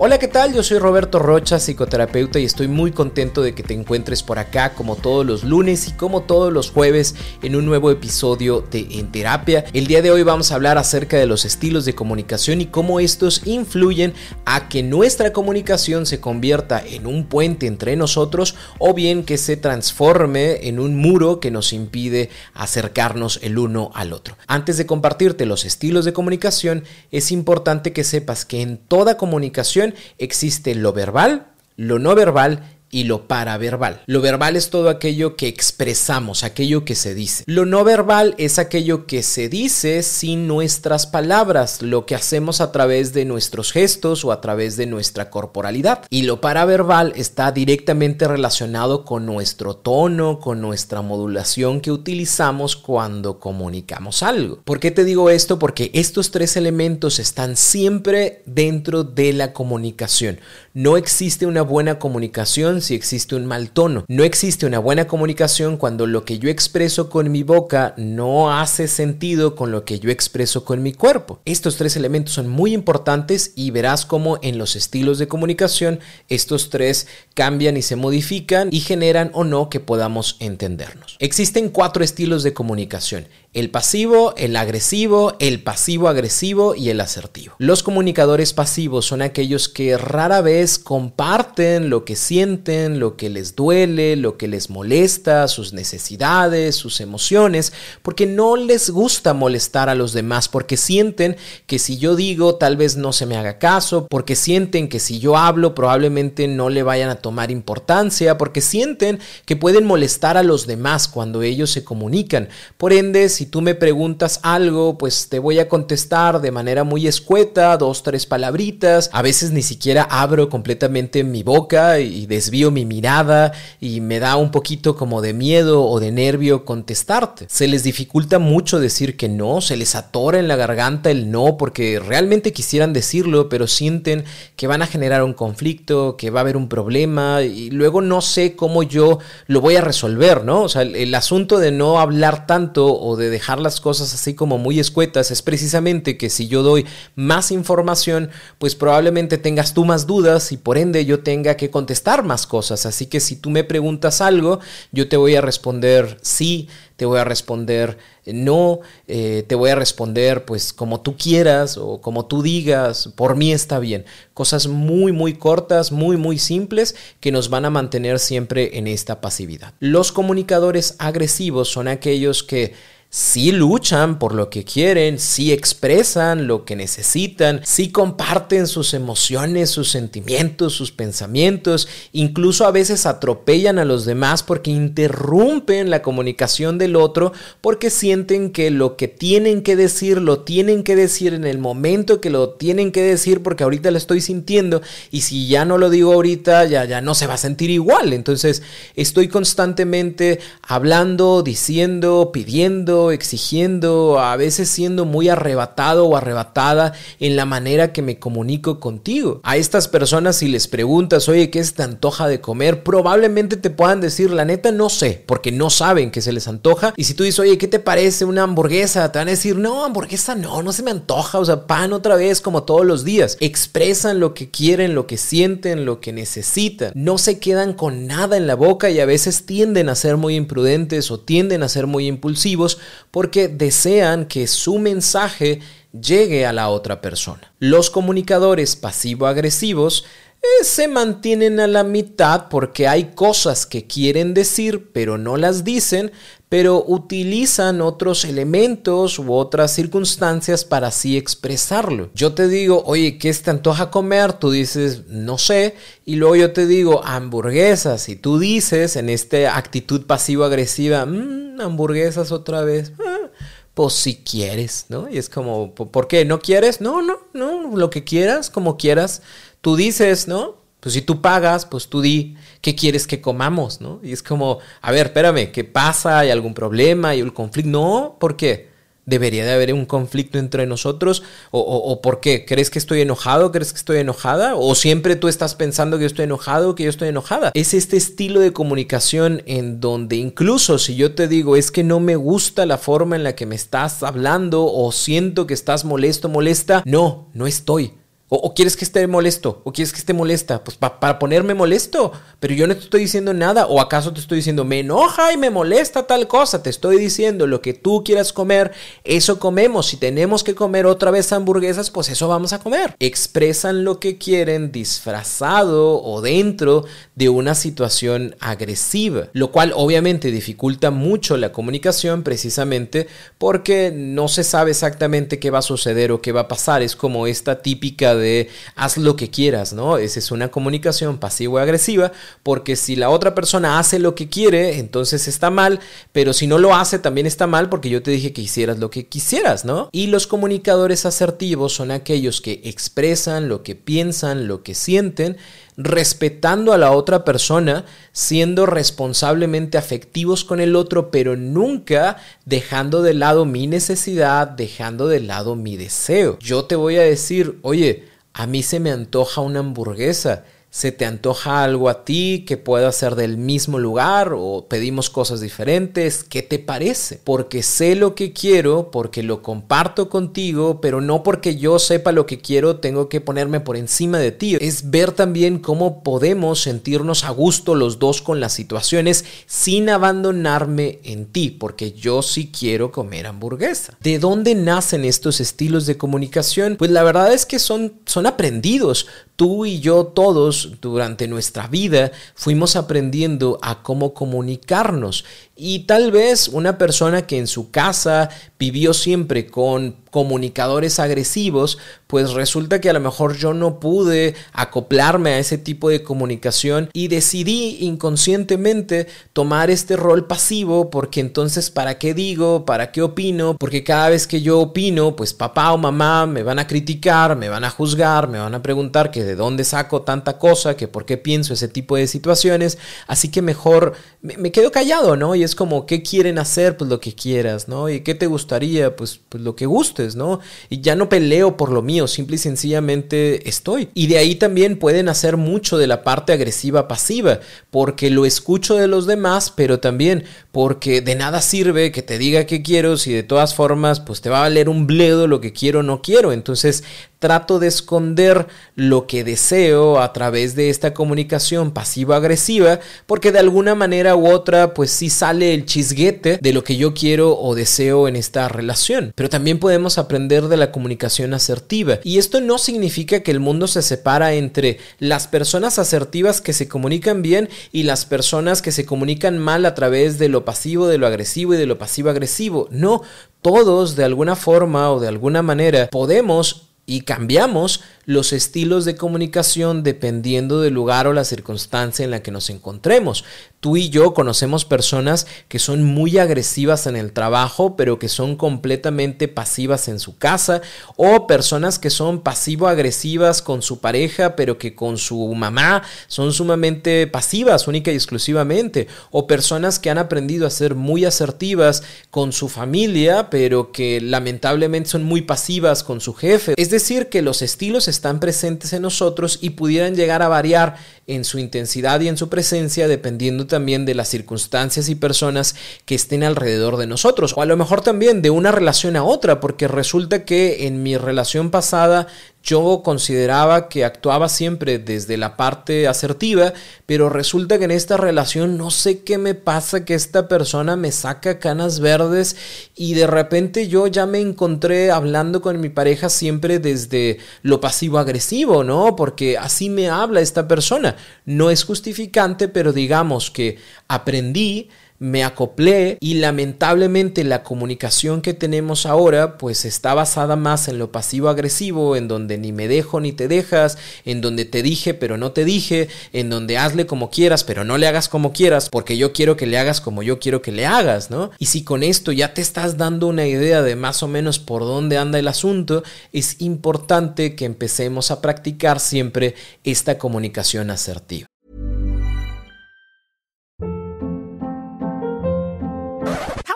Hola, 0.01 0.21
¿qué 0.21 0.29
tal? 0.29 0.55
Yo 0.55 0.63
soy 0.63 0.79
Roberto 0.79 1.19
Rocha, 1.19 1.59
psicoterapeuta 1.59 2.39
y 2.39 2.45
estoy 2.45 2.69
muy 2.69 2.93
contento 2.93 3.43
de 3.43 3.53
que 3.53 3.65
te 3.65 3.75
encuentres 3.75 4.23
por 4.23 4.39
acá 4.39 4.75
como 4.75 4.95
todos 4.95 5.27
los 5.27 5.43
lunes 5.43 5.89
y 5.89 5.93
como 5.95 6.23
todos 6.23 6.53
los 6.53 6.71
jueves 6.71 7.17
en 7.43 7.57
un 7.57 7.67
nuevo 7.67 7.91
episodio 7.91 8.65
de 8.71 8.87
En 8.93 9.11
Terapia. 9.11 9.65
El 9.73 9.89
día 9.89 10.01
de 10.01 10.13
hoy 10.13 10.23
vamos 10.23 10.53
a 10.53 10.55
hablar 10.55 10.79
acerca 10.79 11.17
de 11.17 11.27
los 11.27 11.45
estilos 11.45 11.85
de 11.85 11.97
comunicación 11.97 12.61
y 12.61 12.67
cómo 12.67 13.01
estos 13.01 13.45
influyen 13.45 14.15
a 14.45 14.69
que 14.69 14.85
nuestra 14.85 15.33
comunicación 15.33 16.07
se 16.07 16.21
convierta 16.21 16.81
en 16.81 17.09
un 17.09 17.27
puente 17.27 17.67
entre 17.67 17.97
nosotros 17.97 18.55
o 18.79 18.95
bien 18.95 19.25
que 19.25 19.37
se 19.37 19.57
transforme 19.57 20.69
en 20.69 20.79
un 20.79 20.95
muro 20.95 21.41
que 21.41 21.51
nos 21.51 21.73
impide 21.73 22.31
acercarnos 22.55 23.41
el 23.43 23.59
uno 23.59 23.91
al 23.95 24.13
otro. 24.13 24.37
Antes 24.47 24.77
de 24.77 24.87
compartirte 24.87 25.45
los 25.45 25.65
estilos 25.65 26.05
de 26.05 26.13
comunicación, 26.13 26.85
es 27.11 27.33
importante 27.33 27.93
que 27.93 28.05
sepas 28.05 28.45
que 28.45 28.63
en 28.63 28.79
toda 28.79 29.17
comunicación 29.17 29.88
existe 30.19 30.75
lo 30.75 30.93
verbal, 30.93 31.49
lo 31.77 31.99
no 31.99 32.15
verbal 32.15 32.78
y 32.91 33.05
lo 33.05 33.27
paraverbal. 33.27 34.03
Lo 34.07 34.21
verbal 34.21 34.57
es 34.57 34.71
todo 34.71 34.89
aquello 34.89 35.37
que 35.37 35.49
expresamos, 35.49 36.45
aquello 36.45 36.85
que 36.85 36.95
se 36.95 37.15
dice. 37.15 37.45
Lo 37.47 37.67
no 37.67 37.85
verbal 37.85 38.35
es 38.39 38.59
aquello 38.59 39.07
que 39.07 39.23
se 39.23 39.49
dice 39.49 40.03
sin 40.03 40.47
nuestras 40.47 41.07
palabras, 41.07 41.83
lo 41.83 42.07
que 42.07 42.15
hacemos 42.15 42.61
a 42.61 42.73
través 42.73 43.13
de 43.13 43.25
nuestros 43.25 43.73
gestos 43.73 44.25
o 44.25 44.33
a 44.33 44.41
través 44.41 44.77
de 44.77 44.87
nuestra 44.87 45.31
corporalidad. 45.31 46.05
Y 46.11 46.23
lo 46.23 46.41
paraverbal 46.41 47.13
está 47.17 47.53
directamente 47.53 48.27
relacionado 48.27 49.05
con 49.05 49.27
nuestro 49.27 49.77
tono, 49.77 50.41
con 50.41 50.61
nuestra 50.61 51.03
modulación 51.03 51.81
que 51.81 51.93
utilizamos 51.93 52.77
cuando 52.77 53.39
comunicamos 53.39 54.23
algo. 54.23 54.61
¿Por 54.65 54.81
qué 54.81 54.91
te 54.91 55.05
digo 55.05 55.31
esto? 55.31 55.59
Porque 55.59 55.91
estos 55.95 56.31
tres 56.31 56.57
elementos 56.57 57.19
están 57.19 57.57
siempre 57.57 58.43
dentro 58.47 59.05
de 59.05 59.33
la 59.33 59.53
comunicación. 59.53 60.41
No 60.75 60.97
existe 60.97 61.47
una 61.47 61.63
buena 61.63 61.99
comunicación 61.99 62.78
si 62.83 62.95
existe 62.95 63.35
un 63.35 63.47
mal 63.47 63.71
tono. 63.71 64.05
No 64.09 64.25
existe 64.25 64.67
una 64.67 64.79
buena 64.79 65.07
comunicación 65.07 65.77
cuando 65.77 66.07
lo 66.07 66.25
que 66.25 66.39
yo 66.39 66.49
expreso 66.49 67.11
con 67.11 67.31
mi 67.31 67.43
boca 67.43 67.95
no 67.97 68.53
hace 68.53 68.89
sentido 68.89 69.55
con 69.55 69.71
lo 69.71 69.85
que 69.85 69.99
yo 70.01 70.11
expreso 70.11 70.65
con 70.65 70.83
mi 70.83 70.93
cuerpo. 70.93 71.41
Estos 71.45 71.77
tres 71.77 71.97
elementos 71.97 72.35
son 72.35 72.49
muy 72.49 72.73
importantes 72.75 73.53
y 73.57 73.71
verás 73.71 74.07
cómo 74.07 74.39
en 74.43 74.59
los 74.59 74.77
estilos 74.77 75.19
de 75.19 75.29
comunicación 75.29 76.01
estos 76.29 76.71
tres 76.71 77.07
cambian 77.35 77.77
y 77.77 77.83
se 77.83 77.97
modifican 77.97 78.69
y 78.73 78.81
generan 78.81 79.31
o 79.35 79.45
no 79.45 79.71
que 79.71 79.81
podamos 79.81 80.37
entendernos. 80.41 81.17
Existen 81.19 81.69
cuatro 81.69 82.05
estilos 82.05 82.43
de 82.43 82.53
comunicación. 82.53 83.29
El 83.55 83.71
pasivo, 83.71 84.35
el 84.37 84.57
agresivo, 84.57 85.35
el 85.41 85.63
pasivo 85.63 86.09
agresivo 86.09 86.75
y 86.75 86.91
el 86.91 87.01
asertivo. 87.01 87.55
Los 87.59 87.83
comunicadores 87.83 88.53
pasivos 88.53 89.07
son 89.07 89.23
aquellos 89.23 89.69
que 89.69 89.97
rara 89.97 90.43
vez 90.43 90.79
comparten 90.79 91.91
lo 91.91 92.05
que 92.05 92.15
sienten, 92.15 92.68
lo 92.69 93.17
que 93.17 93.31
les 93.31 93.57
duele, 93.57 94.15
lo 94.17 94.37
que 94.37 94.47
les 94.47 94.69
molesta, 94.69 95.49
sus 95.49 95.73
necesidades, 95.73 96.77
sus 96.77 97.01
emociones, 97.01 97.73
porque 98.03 98.27
no 98.27 98.57
les 98.57 98.91
gusta 98.91 99.33
molestar 99.33 99.89
a 99.89 99.95
los 99.95 100.13
demás, 100.13 100.49
porque 100.49 100.77
sienten 100.77 101.37
que 101.67 101.79
si 101.79 101.97
yo 101.97 102.15
digo 102.15 102.57
tal 102.57 102.77
vez 102.77 102.97
no 102.97 103.15
se 103.15 103.25
me 103.25 103.39
haga 103.39 103.59
caso, 103.59 104.07
porque 104.11 104.37
sienten 104.37 104.89
que 104.89 105.01
si 105.01 105.19
yo 105.19 105.39
hablo 105.39 105.75
probablemente 105.75 106.47
no 106.47 106.69
le 106.69 106.83
vayan 106.83 107.09
a 107.09 107.17
tomar 107.17 107.51
importancia, 107.51 108.37
porque 108.37 108.61
sienten 108.61 109.19
que 109.47 109.57
pueden 109.57 109.87
molestar 109.87 110.37
a 110.37 110.43
los 110.43 110.67
demás 110.67 111.09
cuando 111.09 111.41
ellos 111.41 111.71
se 111.71 111.85
comunican. 111.85 112.51
Por 112.77 112.93
ende, 112.93 113.31
si 113.31 113.47
tú 113.47 113.63
me 113.63 113.75
preguntas 113.75 114.41
algo, 114.43 114.99
pues 114.99 115.31
te 115.31 115.39
voy 115.39 115.59
a 115.59 115.71
contestar 115.71 116.43
de 116.43 116.51
manera 116.51 116.85
muy 116.85 117.07
escueta, 117.07 117.79
dos, 117.79 118.03
tres 118.03 118.27
palabritas, 118.27 119.09
a 119.15 119.23
veces 119.23 119.53
ni 119.53 119.63
siquiera 119.63 120.03
abro 120.03 120.51
completamente 120.51 121.25
mi 121.25 121.43
boca 121.43 122.01
y 122.01 122.27
desvío 122.27 122.58
mi 122.71 122.85
mirada 122.85 123.53
y 123.81 124.01
me 124.01 124.19
da 124.19 124.37
un 124.37 124.51
poquito 124.51 124.97
como 124.97 125.23
de 125.23 125.33
miedo 125.33 125.85
o 125.85 126.01
de 126.01 126.13
nervio 126.13 126.65
contestarte. 126.65 127.47
Se 127.49 127.69
les 127.69 127.85
dificulta 127.85 128.39
mucho 128.39 128.81
decir 128.81 129.17
que 129.17 129.29
no, 129.29 129.61
se 129.61 129.77
les 129.77 129.95
atora 129.95 130.39
en 130.39 130.49
la 130.49 130.57
garganta 130.57 131.11
el 131.11 131.31
no 131.31 131.57
porque 131.57 132.01
realmente 132.01 132.53
quisieran 132.53 132.93
decirlo, 132.93 133.49
pero 133.49 133.67
sienten 133.67 134.25
que 134.57 134.67
van 134.67 134.83
a 134.83 134.87
generar 134.87 135.23
un 135.23 135.35
conflicto, 135.35 136.17
que 136.17 136.31
va 136.31 136.41
a 136.41 136.43
haber 136.43 136.57
un 136.57 136.69
problema 136.69 137.43
y 137.43 137.71
luego 137.71 138.01
no 138.01 138.21
sé 138.21 138.57
cómo 138.57 138.83
yo 138.83 139.19
lo 139.47 139.61
voy 139.61 139.77
a 139.77 139.81
resolver, 139.81 140.45
¿no? 140.45 140.63
O 140.63 140.69
sea, 140.69 140.83
el, 140.83 141.15
asunto 141.15 141.59
de 141.59 141.73
no 141.73 141.99
hablar 141.99 142.47
tanto 142.47 142.95
o 142.99 143.17
de 143.17 143.31
dejar 143.31 143.61
las 143.61 143.81
cosas 143.81 144.15
así 144.15 144.35
como 144.35 144.59
muy 144.59 144.79
escuetas 144.79 145.31
es 145.31 145.43
precisamente 145.43 146.17
que 146.17 146.31
si 146.31 146.49
yo 146.49 146.63
doy 146.63 146.87
más 147.17 147.51
información, 147.51 148.31
pues 148.59 148.75
probablemente 148.75 149.39
tengas 149.39 149.75
tú 149.75 149.85
más 149.85 150.07
dudas 150.07 150.53
y 150.53 150.57
por 150.57 150.79
ende 150.79 151.05
yo 151.05 151.21
tenga 151.21 151.57
que 151.57 151.71
contestar 151.71 152.25
más 152.25 152.47
cosas. 152.49 152.87
Así 152.87 153.07
que 153.07 153.21
si 153.21 153.37
tú 153.37 153.51
me 153.51 153.63
preguntas 153.63 154.21
algo, 154.21 154.59
yo 154.91 155.09
te 155.09 155.17
voy 155.17 155.37
a 155.37 155.41
responder 155.41 156.19
sí, 156.23 156.69
te 156.97 157.05
voy 157.07 157.21
a 157.21 157.25
responder 157.25 157.99
no, 158.27 158.81
eh, 159.07 159.45
te 159.47 159.55
voy 159.55 159.71
a 159.71 159.75
responder 159.75 160.45
pues 160.45 160.73
como 160.73 161.01
tú 161.01 161.17
quieras 161.17 161.79
o 161.79 162.01
como 162.01 162.27
tú 162.27 162.43
digas, 162.43 163.11
por 163.15 163.37
mí 163.37 163.53
está 163.53 163.79
bien. 163.79 164.05
Cosas 164.35 164.67
muy, 164.67 165.13
muy 165.13 165.35
cortas, 165.35 165.93
muy, 165.93 166.17
muy 166.17 166.39
simples 166.39 166.97
que 167.21 167.33
nos 167.33 167.51
van 167.51 167.65
a 167.65 167.71
mantener 167.71 168.19
siempre 168.19 168.79
en 168.79 168.87
esta 168.87 169.21
pasividad. 169.21 169.75
Los 169.81 170.13
comunicadores 170.13 170.97
agresivos 170.99 171.69
son 171.69 171.89
aquellos 171.89 172.43
que 172.43 172.75
sí 173.11 173.53
luchan 173.53 174.19
por 174.19 174.35
lo 174.35 174.51
que 174.51 174.65
quieren, 174.65 175.19
sí 175.19 175.51
expresan 175.51 176.47
lo 176.47 176.67
que 176.67 176.77
necesitan, 176.77 177.63
sí 177.65 177.91
comparten 177.91 178.67
sus 178.67 178.93
emociones, 178.93 179.71
sus 179.71 179.91
sentimientos, 179.91 180.75
sus 180.75 180.93
pensamientos, 180.93 181.89
incluso 182.13 182.67
a 182.67 182.71
veces 182.71 183.07
atropellan 183.07 183.79
a 183.79 183.87
los 183.87 184.05
demás 184.05 184.43
porque 184.43 184.71
interrumpen 184.71 185.89
la 185.89 186.03
comunicación 186.03 186.77
del 186.77 186.97
otro 186.97 187.33
porque 187.63 187.89
sienten 187.89 188.51
que 188.51 188.71
lo 188.71 188.97
que 188.97 189.09
tienen 189.09 189.63
que 189.63 189.75
decir 189.75 190.21
lo 190.21 190.41
tienen 190.41 190.83
que 190.83 190.95
decir 190.95 191.33
en 191.33 191.45
el 191.45 191.59
momento 191.59 192.21
que 192.21 192.29
lo 192.29 192.51
tienen 192.51 192.93
que 192.93 193.03
decir 193.03 193.43
porque 193.43 193.65
ahorita 193.65 193.91
lo 193.91 193.97
estoy 193.97 194.21
sintiendo 194.21 194.83
y 195.11 195.23
si 195.23 195.49
ya 195.49 195.65
no 195.65 195.79
lo 195.79 195.89
digo 195.89 196.13
ahorita 196.13 196.67
ya 196.67 196.85
ya 196.85 197.01
no 197.01 197.15
se 197.15 197.27
va 197.27 197.35
a 197.35 197.39
sentir 197.39 197.71
igual. 197.71 198.13
Entonces, 198.13 198.63
estoy 198.97 199.29
constantemente 199.29 200.41
hablando, 200.63 201.43
diciendo, 201.43 202.31
pidiendo 202.33 202.98
exigiendo, 203.11 204.19
a 204.19 204.37
veces 204.37 204.69
siendo 204.69 205.05
muy 205.05 205.29
arrebatado 205.29 206.07
o 206.07 206.17
arrebatada 206.17 206.93
en 207.21 207.37
la 207.37 207.45
manera 207.45 207.93
que 207.93 208.03
me 208.03 208.19
comunico 208.19 208.81
contigo. 208.81 209.41
A 209.45 209.57
estas 209.57 209.89
personas 209.89 210.37
si 210.37 210.49
les 210.49 210.69
preguntas, 210.69 211.29
oye, 211.29 211.51
¿qué 211.51 211.63
se 211.63 211.73
te 211.73 211.83
antoja 211.83 212.29
de 212.29 212.41
comer? 212.41 212.83
Probablemente 212.83 213.57
te 213.57 213.71
puedan 213.71 214.01
decir, 214.01 214.31
la 214.31 214.45
neta 214.45 214.73
no 214.73 214.89
sé, 214.89 215.23
porque 215.27 215.53
no 215.53 215.71
saben 215.71 216.11
que 216.11 216.21
se 216.21 216.33
les 216.33 216.49
antoja. 216.49 216.93
Y 216.97 217.05
si 217.05 217.15
tú 217.15 217.25
dices, 217.25 217.41
oye, 217.41 217.59
¿qué 217.59 217.69
te 217.69 217.79
parece 217.79 218.25
una 218.25 218.43
hamburguesa? 218.43 219.11
Te 219.13 219.19
van 219.19 219.29
a 219.29 219.33
decir, 219.33 219.57
no, 219.57 219.85
hamburguesa 219.85 220.35
no, 220.35 220.63
no 220.63 220.73
se 220.73 220.83
me 220.83 220.91
antoja, 220.91 221.39
o 221.39 221.45
sea, 221.45 221.67
pan 221.67 221.93
otra 221.93 222.17
vez 222.17 222.41
como 222.41 222.63
todos 222.65 222.85
los 222.85 223.05
días. 223.05 223.37
Expresan 223.41 224.21
lo 224.21 224.35
que 224.35 224.51
quieren, 224.51 224.95
lo 224.95 225.07
que 225.07 225.17
sienten, 225.17 225.85
lo 225.85 226.01
que 226.01 226.13
necesitan. 226.13 226.93
No 226.95 227.19
se 227.19 227.39
quedan 227.39 227.73
con 227.73 228.07
nada 228.07 228.37
en 228.37 228.47
la 228.47 228.55
boca 228.55 228.91
y 228.91 229.01
a 229.01 229.07
veces 229.07 229.47
tienden 229.47 229.89
a 229.89 229.95
ser 229.95 230.17
muy 230.17 230.37
imprudentes 230.37 231.11
o 231.11 231.21
tienden 231.21 231.63
a 231.63 231.69
ser 231.69 231.87
muy 231.87 232.07
impulsivos 232.07 232.79
porque 233.11 233.49
desean 233.49 234.27
que 234.27 234.47
su 234.47 234.79
mensaje 234.79 235.61
llegue 235.93 236.47
a 236.47 236.53
la 236.53 236.69
otra 236.69 237.01
persona. 237.01 237.53
Los 237.59 237.91
comunicadores 237.91 238.77
pasivo-agresivos 238.77 240.05
eh, 240.41 240.65
se 240.65 240.87
mantienen 240.87 241.59
a 241.59 241.67
la 241.67 241.83
mitad 241.83 242.49
porque 242.49 242.87
hay 242.87 243.13
cosas 243.15 243.67
que 243.67 243.87
quieren 243.87 244.35
decir 244.35 244.91
pero 244.93 245.19
no 245.19 245.37
las 245.37 245.65
dicen, 245.65 246.13
pero 246.49 246.85
utilizan 246.87 247.81
otros 247.81 248.25
elementos 248.25 249.19
u 249.19 249.33
otras 249.33 249.75
circunstancias 249.75 250.65
para 250.65 250.89
así 250.89 251.17
expresarlo. 251.17 252.11
Yo 252.15 252.35
te 252.35 252.49
digo, 252.49 252.83
oye, 252.87 253.19
¿qué 253.19 253.35
te 253.35 253.51
antoja 253.51 253.91
comer? 253.91 254.33
Tú 254.35 254.51
dices, 254.51 255.07
no 255.09 255.37
sé. 255.39 255.75
Y 256.07 256.17
luego 256.17 256.37
yo 256.37 256.53
te 256.53 256.67
digo, 256.67 257.05
hamburguesas. 257.05 258.09
Y 258.09 258.17
tú 258.17 258.39
dices, 258.39 258.97
en 258.97 259.11
esta 259.11 259.59
actitud 259.59 260.07
pasivo-agresiva, 260.07 261.05
mmm, 261.05 261.61
hamburguesas 261.61 262.33
otra 262.33 262.63
vez. 262.63 262.93
Ah, 263.05 263.29
pues 263.75 263.95
si 263.95 264.17
quieres, 264.17 264.87
¿no? 264.89 265.09
Y 265.09 265.19
es 265.19 265.29
como, 265.29 265.75
¿por 265.75 266.09
qué? 266.09 266.25
¿No 266.25 266.41
quieres? 266.41 266.81
No, 266.81 267.03
no, 267.03 267.19
no, 267.33 267.77
lo 267.77 267.91
que 267.91 268.05
quieras, 268.05 268.51
como 268.51 268.77
quieras. 268.77 269.23
Tú 269.61 269.77
dices, 269.77 270.29
¿no? 270.29 270.59
Pues 270.81 270.95
si 270.95 271.03
tú 271.03 271.21
pagas, 271.21 271.67
pues 271.67 271.89
tú 271.89 272.01
di 272.01 272.37
qué 272.61 272.77
quieres 272.77 273.07
que 273.07 273.21
comamos, 273.21 273.81
¿no? 273.81 274.01
Y 274.03 274.13
es 274.13 274.23
como, 274.23 274.59
a 274.81 274.93
ver, 274.93 275.07
espérame, 275.07 275.51
¿qué 275.51 275.65
pasa? 275.65 276.21
¿Hay 276.21 276.31
algún 276.31 276.55
problema? 276.55 277.11
¿Hay 277.11 277.23
un 277.23 277.31
conflicto? 277.31 277.71
No, 277.71 278.17
¿por 278.21 278.37
qué? 278.37 278.69
¿Debería 279.05 279.45
de 279.45 279.53
haber 279.53 279.73
un 279.73 279.87
conflicto 279.87 280.39
entre 280.39 280.67
nosotros? 280.67 281.23
¿O, 281.51 281.61
o, 281.61 282.01
por 282.03 282.21
qué? 282.21 282.45
¿Crees 282.45 282.69
que 282.69 282.79
estoy 282.79 283.01
enojado? 283.01 283.51
¿Crees 283.51 283.73
que 283.73 283.79
estoy 283.79 283.99
enojada? 283.99 284.55
¿O 284.55 284.75
siempre 284.75 285.17
tú 285.17 285.29
estás 285.29 285.55
pensando 285.55 285.97
que 285.97 286.03
yo 286.03 286.09
estoy 286.09 286.27
enojado 286.27 286.71
o 286.71 286.75
que 286.75 286.85
yo 286.85 286.91
estoy 286.91 287.09
enojada? 287.09 287.51
Es 287.55 287.73
este 287.73 287.97
estilo 287.97 288.39
de 288.39 288.53
comunicación 288.53 289.43
en 289.47 289.81
donde 289.81 290.17
incluso 290.17 290.79
si 290.79 290.95
yo 290.95 291.15
te 291.15 291.27
digo 291.27 291.57
es 291.57 291.71
que 291.71 291.85
no 291.85 292.01
me 292.01 292.17
gusta 292.17 292.67
la 292.67 292.77
forma 292.77 293.17
en 293.17 293.25
la 293.25 293.35
que 293.35 293.47
me 293.47 293.57
estás 293.57 294.03
hablando 294.03 294.67
o 294.67 294.93
siento 294.93 295.47
que 295.47 295.55
estás 295.55 295.87
molesto, 295.87 296.29
molesta, 296.29 296.83
no, 296.85 297.31
no 297.33 297.47
estoy. 297.47 297.95
O, 298.31 298.53
quieres 298.53 298.77
que 298.77 298.85
esté 298.85 299.07
molesto, 299.07 299.63
o 299.65 299.73
quieres 299.73 299.91
que 299.91 299.99
esté 299.99 300.13
molesta, 300.13 300.63
pues 300.63 300.77
para 300.77 301.19
ponerme 301.19 301.55
molesto, 301.55 302.13
pero 302.41 302.53
yo 302.53 302.67
no 302.67 302.75
te 302.75 302.83
estoy 302.83 303.01
diciendo 303.01 303.33
nada, 303.33 303.67
o 303.67 303.81
acaso 303.81 304.13
te 304.13 304.21
estoy 304.21 304.37
diciendo, 304.37 304.67
me 304.67 304.81
enoja 304.81 305.33
y 305.33 305.39
me 305.39 305.49
molesta 305.49 306.07
tal 306.07 306.29
cosa, 306.29 306.63
te 306.63 306.69
estoy 306.69 306.99
diciendo 306.99 307.47
lo 307.47 307.63
que 307.63 307.73
tú 307.73 308.05
quieras 308.05 308.35
comer, 308.35 308.73
eso 309.05 309.39
comemos, 309.39 309.87
si 309.87 309.97
tenemos 309.97 310.45
que 310.45 310.55
comer 310.55 310.85
otra 310.85 311.11
vez 311.11 311.33
hamburguesas, 311.33 311.91
pues 311.91 312.11
eso 312.11 312.29
vamos 312.29 312.53
a 312.53 312.59
comer. 312.59 312.95
Expresan 313.01 313.85
lo 313.85 313.99
que 313.99 314.19
quieren 314.19 314.73
disfrazado 314.73 316.03
o 316.03 316.21
dentro 316.21 316.85
de 317.15 317.31
una 317.31 317.55
situación 317.55 318.37
agresiva, 318.41 319.29
lo 319.33 319.51
cual 319.53 319.73
obviamente 319.75 320.31
dificulta 320.31 320.91
mucho 320.91 321.39
la 321.39 321.53
comunicación 321.53 322.23
precisamente 322.23 323.09
porque 323.39 323.91
no 323.95 324.29
se 324.29 324.45
sabe 324.45 324.73
exactamente 324.73 325.39
qué 325.39 325.51
va 325.51 325.61
a 325.61 325.63
suceder 325.63 326.13
o 326.13 326.21
qué 326.21 326.33
va 326.33 326.43
a 326.43 326.49
pasar, 326.49 326.83
es 326.83 326.95
como 326.95 327.27
esta 327.27 327.63
típica 327.63 328.18
de 328.19 328.49
haz 328.75 328.97
lo 328.97 329.17
que 329.17 329.31
quieras, 329.31 329.73
¿no? 329.73 329.99
Esa 329.99 330.19
es 330.19 330.31
una 330.31 330.49
comunicación 330.49 331.19
pasivo-agresiva, 331.19 332.13
porque 332.43 332.77
si 332.77 332.97
la 332.97 333.11
otra 333.11 333.35
persona 333.35 333.79
hace 333.79 333.99
lo 333.99 334.15
que 334.15 334.29
quiere, 334.29 334.79
entonces 334.79 335.29
está 335.29 335.51
mal, 335.51 335.81
pero 336.13 336.33
si 336.33 336.47
no 336.47 336.59
lo 336.59 336.75
hace, 336.75 336.99
también 336.99 337.27
está 337.27 337.47
mal 337.47 337.69
porque 337.69 337.91
yo 337.91 338.03
te 338.03 338.11
dije 338.11 338.33
que 338.33 338.43
hicieras 338.43 338.79
lo 338.79 338.91
que 338.91 339.07
quisieras, 339.07 339.65
¿no? 339.65 339.89
Y 339.93 340.09
los 340.09 340.27
comunicadores 340.27 341.07
asertivos 341.07 341.73
son 341.73 341.91
aquellos 341.91 342.41
que 342.41 342.61
expresan 342.65 343.49
lo 343.49 343.63
que 343.63 343.75
piensan, 343.75 344.49
lo 344.49 344.63
que 344.63 344.75
sienten, 344.75 345.37
respetando 345.79 346.73
a 346.73 346.79
la 346.79 346.91
otra 346.91 347.25
persona, 347.25 347.85
siendo 348.13 348.67
responsablemente 348.67 349.79
afectivos 349.79 350.45
con 350.45 350.61
el 350.61 350.75
otro, 350.75 351.13
pero 351.13 351.37
nunca 351.37 352.17
dejando 352.45 353.01
de 353.01 353.15
lado 353.15 353.45
mi 353.45 353.69
necesidad, 353.69 354.49
dejando 354.49 355.07
de 355.07 355.21
lado 355.21 355.55
mi 355.55 355.77
deseo. 355.77 356.37
Yo 356.41 356.65
te 356.65 356.75
voy 356.75 356.97
a 356.97 357.03
decir, 357.03 357.61
oye, 357.63 358.09
a 358.35 358.49
mí 358.49 358.65
se 358.65 358.81
me 358.81 358.91
antoja 358.91 359.41
una 359.41 359.61
hamburguesa 359.61 360.45
se 360.71 360.93
te 360.93 361.07
antoja 361.07 361.65
algo 361.65 361.89
a 361.89 362.05
ti 362.05 362.45
que 362.47 362.59
pueda 362.59 362.93
ser 362.93 363.15
del 363.15 363.39
mismo 363.39 363.79
lugar 363.79 364.35
o 364.37 364.67
pedimos 364.69 365.09
cosas 365.09 365.41
diferentes, 365.41 366.25
¿qué 366.25 366.43
te 366.43 366.59
parece? 366.59 367.21
Porque 367.25 367.63
sé 367.63 367.97
lo 367.97 368.15
que 368.15 368.33
quiero, 368.33 368.91
porque 368.91 369.23
lo 369.23 369.43
comparto 369.43 370.11
contigo, 370.11 370.81
pero 370.81 371.01
no 371.01 371.23
porque 371.23 371.57
yo 371.57 371.79
sepa 371.79 372.13
lo 372.13 372.27
que 372.27 372.41
quiero 372.41 372.77
tengo 372.77 373.09
que 373.09 373.21
ponerme 373.21 373.61
por 373.61 373.77
encima 373.77 374.19
de 374.19 374.31
ti. 374.31 374.57
Es 374.61 374.91
ver 374.91 375.13
también 375.13 375.59
cómo 375.59 376.03
podemos 376.03 376.61
sentirnos 376.61 377.25
a 377.25 377.31
gusto 377.31 377.75
los 377.75 377.99
dos 377.99 378.21
con 378.21 378.41
las 378.41 378.53
situaciones 378.53 379.25
sin 379.47 379.89
abandonarme 379.89 381.01
en 381.05 381.27
ti, 381.27 381.51
porque 381.51 381.93
yo 381.93 382.23
sí 382.23 382.53
quiero 382.57 382.93
comer 382.93 383.27
hamburguesa. 383.27 383.97
¿De 384.01 384.19
dónde 384.19 384.55
nacen 384.55 385.05
estos 385.05 385.41
estilos 385.41 385.87
de 385.87 385.97
comunicación? 385.97 386.77
Pues 386.77 386.91
la 386.91 387.03
verdad 387.03 387.33
es 387.33 387.47
que 387.47 387.59
son, 387.59 387.95
son 388.05 388.27
aprendidos 388.27 389.07
tú 389.39 389.65
y 389.65 389.79
yo 389.79 390.05
todos 390.05 390.58
durante 390.81 391.29
nuestra 391.29 391.67
vida 391.67 392.13
fuimos 392.35 392.77
aprendiendo 392.77 393.59
a 393.63 393.83
cómo 393.83 394.15
comunicarnos 394.15 395.25
y 395.59 395.81
tal 395.81 396.13
vez 396.13 396.47
una 396.47 396.79
persona 396.79 397.27
que 397.27 397.37
en 397.37 397.49
su 397.49 397.73
casa 397.73 398.31
vivió 398.59 398.95
siempre 398.95 399.47
con 399.49 399.97
comunicadores 400.11 401.01
agresivos, 401.01 401.79
pues 402.07 402.33
resulta 402.33 402.81
que 402.81 402.89
a 402.89 402.93
lo 402.95 403.01
mejor 403.01 403.37
yo 403.37 403.53
no 403.53 403.79
pude 403.79 404.35
acoplarme 404.53 405.31
a 405.31 405.39
ese 405.39 405.59
tipo 405.59 405.91
de 405.91 406.03
comunicación 406.03 406.89
y 406.95 407.09
decidí 407.09 407.79
inconscientemente 407.81 409.07
tomar 409.33 409.71
este 409.71 409.97
rol 409.97 410.27
pasivo 410.27 410.91
porque 410.91 411.21
entonces 411.21 411.71
para 411.71 411.99
qué 411.99 412.15
digo, 412.15 412.65
para 412.65 412.91
qué 412.91 413.03
opino, 413.03 413.57
porque 413.59 413.85
cada 413.85 414.09
vez 414.09 414.27
que 414.27 414.41
yo 414.41 414.61
opino, 414.61 415.15
pues 415.15 415.35
papá 415.35 415.73
o 415.73 415.79
mamá 415.79 416.27
me 416.27 416.43
van 416.43 416.59
a 416.59 416.67
criticar, 416.67 417.37
me 417.37 417.49
van 417.49 417.65
a 417.65 417.71
juzgar, 417.71 418.29
me 418.29 418.39
van 418.39 418.55
a 418.55 418.63
preguntar 418.63 419.11
que 419.11 419.25
de 419.25 419.37
dónde 419.37 419.65
saco 419.65 420.03
tanta 420.03 420.39
cosa, 420.39 420.77
que 420.77 420.89
por 420.89 421.05
qué 421.05 421.19
pienso 421.19 421.53
ese 421.53 421.69
tipo 421.69 421.97
de 421.97 422.07
situaciones, 422.07 422.79
así 423.07 423.29
que 423.31 423.43
mejor 423.43 423.95
me, 424.23 424.51
quedo 424.51 424.73
callado, 424.73 425.17
¿no? 425.17 425.35
Es 425.49 425.55
como, 425.55 425.87
¿qué 425.87 426.03
quieren 426.03 426.39
hacer? 426.39 426.77
Pues 426.77 426.89
lo 426.89 427.01
que 427.01 427.15
quieras, 427.15 427.69
¿no? 427.69 427.89
¿Y 427.89 428.01
qué 428.01 428.15
te 428.15 428.27
gustaría? 428.27 428.95
Pues, 428.95 429.21
pues 429.29 429.43
lo 429.43 429.57
que 429.57 429.67
gustes, 429.67 430.15
¿no? 430.15 430.41
Y 430.69 430.81
ya 430.81 430.95
no 430.95 431.09
peleo 431.09 431.57
por 431.57 431.73
lo 431.73 431.83
mío, 431.83 432.07
simple 432.07 432.37
y 432.37 432.39
sencillamente 432.39 433.49
estoy. 433.49 433.89
Y 433.95 434.07
de 434.07 434.19
ahí 434.19 434.37
también 434.37 434.79
pueden 434.79 435.09
hacer 435.09 435.37
mucho 435.37 435.79
de 435.79 435.87
la 435.87 436.05
parte 436.05 436.33
agresiva 436.33 436.89
pasiva, 436.89 437.41
porque 437.71 438.11
lo 438.11 438.27
escucho 438.27 438.77
de 438.77 438.89
los 438.89 439.07
demás, 439.07 439.51
pero 439.55 439.81
también 439.81 440.25
porque 440.53 441.01
de 441.01 441.15
nada 441.15 441.41
sirve 441.41 441.93
que 441.93 442.03
te 442.03 442.19
diga 442.19 442.45
que 442.45 442.63
quiero 442.63 442.97
si 442.97 443.13
de 443.13 443.23
todas 443.23 443.55
formas 443.55 444.01
pues 444.01 444.21
te 444.21 444.29
va 444.31 444.39
a 444.39 444.43
valer 444.43 444.69
un 444.69 444.87
bledo 444.87 445.27
lo 445.27 445.41
que 445.41 445.53
quiero 445.53 445.81
o 445.81 445.83
no 445.83 446.03
quiero. 446.03 446.33
Entonces 446.33 446.85
trato 447.19 447.59
de 447.59 447.67
esconder 447.67 448.47
lo 448.77 449.07
que 449.07 449.25
deseo 449.25 450.01
a 450.01 450.13
través 450.13 450.55
de 450.55 450.71
esta 450.71 450.95
comunicación 450.95 451.73
pasivo-agresiva, 451.73 452.81
porque 453.07 453.33
de 453.33 453.41
alguna 453.41 453.75
manera 453.75 454.17
u 454.17 454.29
otra, 454.29 454.75
pues 454.75 454.91
sí 454.91 455.11
sale 455.11 455.55
el 455.55 455.67
chisguete 455.67 456.39
de 456.41 456.53
lo 456.53 456.65
que 456.65 456.77
yo 456.77 456.95
quiero 456.95 457.39
o 457.39 457.55
deseo 457.55 458.09
en 458.09 458.17
esta 458.17 458.49
relación. 458.49 459.13
Pero 459.15 459.29
también 459.29 459.59
podemos 459.59 459.99
aprender 459.99 460.49
de 460.49 460.57
la 460.57 460.71
comunicación 460.71 461.35
asertiva. 461.35 461.99
Y 462.05 462.19
esto 462.19 462.41
no 462.41 462.59
significa 462.59 463.21
que 463.21 463.31
el 463.31 463.41
mundo 463.41 463.67
se 463.67 463.83
separa 463.83 464.35
entre 464.35 464.79
las 464.99 465.27
personas 465.27 465.79
asertivas 465.79 466.41
que 466.41 466.53
se 466.53 466.69
comunican 466.69 467.23
bien 467.23 467.49
y 467.73 467.83
las 467.83 468.07
personas 468.07 468.63
que 468.63 468.73
se 468.73 468.87
comunican 468.87 469.39
mal 469.39 469.67
a 469.67 469.75
través 469.75 470.19
de 470.19 470.29
lo 470.29 470.45
pasivo, 470.45 470.87
de 470.87 470.99
lo 470.99 471.07
agresivo 471.07 471.55
y 471.55 471.57
de 471.57 471.67
lo 471.67 471.79
pasivo-agresivo. 471.79 472.69
No, 472.71 473.03
todos 473.43 473.97
de 473.97 474.05
alguna 474.05 474.37
forma 474.37 474.91
o 474.93 475.01
de 475.01 475.09
alguna 475.09 475.43
manera 475.43 475.89
podemos 475.91 476.68
y 476.89 477.03
cambiamos 477.03 477.83
los 478.07 478.33
estilos 478.33 478.87
de 478.87 478.97
comunicación 478.97 479.83
dependiendo 479.83 480.63
del 480.63 480.73
lugar 480.73 481.07
o 481.07 481.13
la 481.13 481.25
circunstancia 481.25 482.03
en 482.03 482.11
la 482.11 482.23
que 482.23 482.31
nos 482.31 482.49
encontremos. 482.49 483.23
Tú 483.61 483.77
y 483.77 483.91
yo 483.91 484.15
conocemos 484.15 484.65
personas 484.65 485.27
que 485.49 485.59
son 485.59 485.85
muy 485.85 486.17
agresivas 486.17 486.87
en 486.87 486.97
el 486.97 487.13
trabajo, 487.13 487.77
pero 487.77 487.99
que 487.99 488.09
son 488.09 488.37
completamente 488.37 489.29
pasivas 489.29 489.89
en 489.89 489.99
su 489.99 490.17
casa, 490.17 490.63
o 490.97 491.27
personas 491.27 491.79
que 491.79 491.91
son 491.91 492.21
pasivo-agresivas 492.21 493.43
con 493.43 493.61
su 493.61 493.81
pareja, 493.81 494.37
pero 494.37 494.57
que 494.57 494.75
con 494.75 494.97
su 494.97 495.35
mamá 495.35 495.83
son 496.07 496.33
sumamente 496.33 497.07
pasivas, 497.09 497.69
única 497.69 497.93
y 497.93 497.97
exclusivamente, 497.97 498.87
o 499.11 499.27
personas 499.27 499.79
que 499.79 499.91
han 499.91 499.99
aprendido 499.99 500.47
a 500.47 500.51
ser 500.51 500.75
muy 500.75 501.05
asertivas 501.05 501.83
con 502.11 502.33
su 502.33 502.49
familia, 502.49 503.29
pero 503.29 503.71
que 503.71 504.01
lamentablemente 504.01 504.89
son 504.89 505.03
muy 505.03 505.21
pasivas 505.21 505.83
con 505.83 506.01
su 506.01 506.15
jefe. 506.15 506.55
Decir, 506.83 507.09
que 507.09 507.23
los 507.23 507.43
estilos 507.43 507.89
están 507.89 508.21
presentes 508.21 508.73
en 508.73 508.83
nosotros 508.83 509.39
y 509.41 509.51
pudieran 509.51 509.95
llegar 509.95 510.23
a 510.23 510.29
variar 510.29 510.77
en 511.09 511.25
su 511.25 511.39
intensidad 511.41 512.01
y 512.01 512.09
en 512.09 512.17
su 512.17 512.29
presencia 512.29 512.87
dependiendo 512.87 513.47
también 513.47 513.85
de 513.85 513.95
las 513.95 514.09
circunstancias 514.09 514.89
y 514.89 514.95
personas 514.95 515.57
que 515.85 515.97
estén 515.97 516.23
alrededor 516.23 516.77
de 516.77 516.87
nosotros. 516.87 517.35
O 517.37 517.43
a 517.43 517.47
lo 517.47 517.57
mejor 517.57 517.81
también 517.81 518.23
de 518.23 518.31
una 518.31 518.53
relación 518.53 518.95
a 518.95 519.03
otra, 519.03 519.41
porque 519.41 519.67
resulta 519.67 520.25
que 520.25 520.67
en 520.67 520.83
mi 520.83 520.97
relación 520.97 521.51
pasada 521.51 522.07
yo 522.43 522.83
consideraba 522.85 523.69
que 523.69 523.85
actuaba 523.85 524.29
siempre 524.29 524.79
desde 524.79 525.17
la 525.17 525.37
parte 525.37 525.89
asertiva, 525.89 526.53
pero 526.87 527.11
resulta 527.11 527.59
que 527.59 527.65
en 527.65 527.73
esta 527.73 527.97
relación 527.97 528.57
no 528.57 528.71
sé 528.71 529.01
qué 529.01 529.19
me 529.19 529.35
pasa, 529.35 529.85
que 529.85 529.95
esta 529.95 530.29
persona 530.29 530.77
me 530.77 530.93
saca 530.93 531.41
canas 531.41 531.81
verdes 531.81 532.37
y 532.75 532.95
de 532.95 533.07
repente 533.07 533.69
yo 533.69 533.87
ya 533.87 534.07
me 534.07 534.21
encontré 534.21 534.91
hablando 534.91 535.43
con 535.43 535.61
mi 535.61 535.69
pareja 535.69 536.09
siempre 536.09 536.59
desde 536.59 537.19
lo 537.43 537.61
pasivo-agresivo, 537.61 538.65
¿no? 538.65 538.97
Porque 538.97 539.37
así 539.37 539.69
me 539.69 539.91
habla 539.91 540.21
esta 540.21 540.49
persona. 540.49 540.97
No 541.25 541.51
es 541.51 541.65
justificante, 541.65 542.49
pero 542.49 542.73
digamos 542.73 543.31
que 543.31 543.59
aprendí 543.89 544.69
me 544.99 545.25
acoplé 545.25 545.97
y 546.01 546.15
lamentablemente 546.15 547.25
la 547.25 547.43
comunicación 547.43 548.21
que 548.21 548.35
tenemos 548.35 548.87
ahora 548.87 549.39
pues 549.39 549.65
está 549.65 549.95
basada 549.95 550.37
más 550.37 550.69
en 550.69 550.79
lo 550.79 550.93
pasivo 550.93 551.29
agresivo, 551.29 551.97
en 551.97 552.09
donde 552.09 552.39
ni 552.39 552.53
me 552.53 552.69
dejo 552.69 553.01
ni 553.01 553.13
te 553.13 553.29
dejas, 553.29 553.79
en 554.05 554.21
donde 554.21 554.45
te 554.45 554.63
dije 554.63 554.95
pero 554.95 555.17
no 555.17 555.33
te 555.33 555.45
dije, 555.45 555.89
en 556.13 556.31
donde 556.31 556.59
hazle 556.59 556.87
como 556.87 557.11
quieras 557.11 557.45
pero 557.45 557.65
no 557.65 557.79
le 557.79 557.87
hagas 557.87 558.09
como 558.09 558.33
quieras 558.33 558.69
porque 558.71 558.97
yo 558.97 559.13
quiero 559.13 559.37
que 559.37 559.47
le 559.47 559.59
hagas 559.59 559.81
como 559.81 560.03
yo 560.03 560.19
quiero 560.19 560.43
que 560.43 560.53
le 560.53 560.67
hagas, 560.67 561.11
¿no? 561.11 561.31
Y 561.39 561.47
si 561.47 561.63
con 561.63 561.83
esto 561.83 562.13
ya 562.13 562.35
te 562.35 562.41
estás 562.41 562.77
dando 562.77 563.07
una 563.07 563.27
idea 563.27 563.63
de 563.63 563.77
más 563.77 564.03
o 564.03 564.09
menos 564.09 564.39
por 564.39 564.63
dónde 564.63 564.99
anda 564.99 565.19
el 565.19 565.29
asunto, 565.29 565.83
es 566.13 566.41
importante 566.41 567.37
que 567.37 567.45
empecemos 567.45 568.11
a 568.11 568.21
practicar 568.21 568.81
siempre 568.81 569.35
esta 569.65 569.99
comunicación 569.99 570.71
asertiva. 570.71 571.29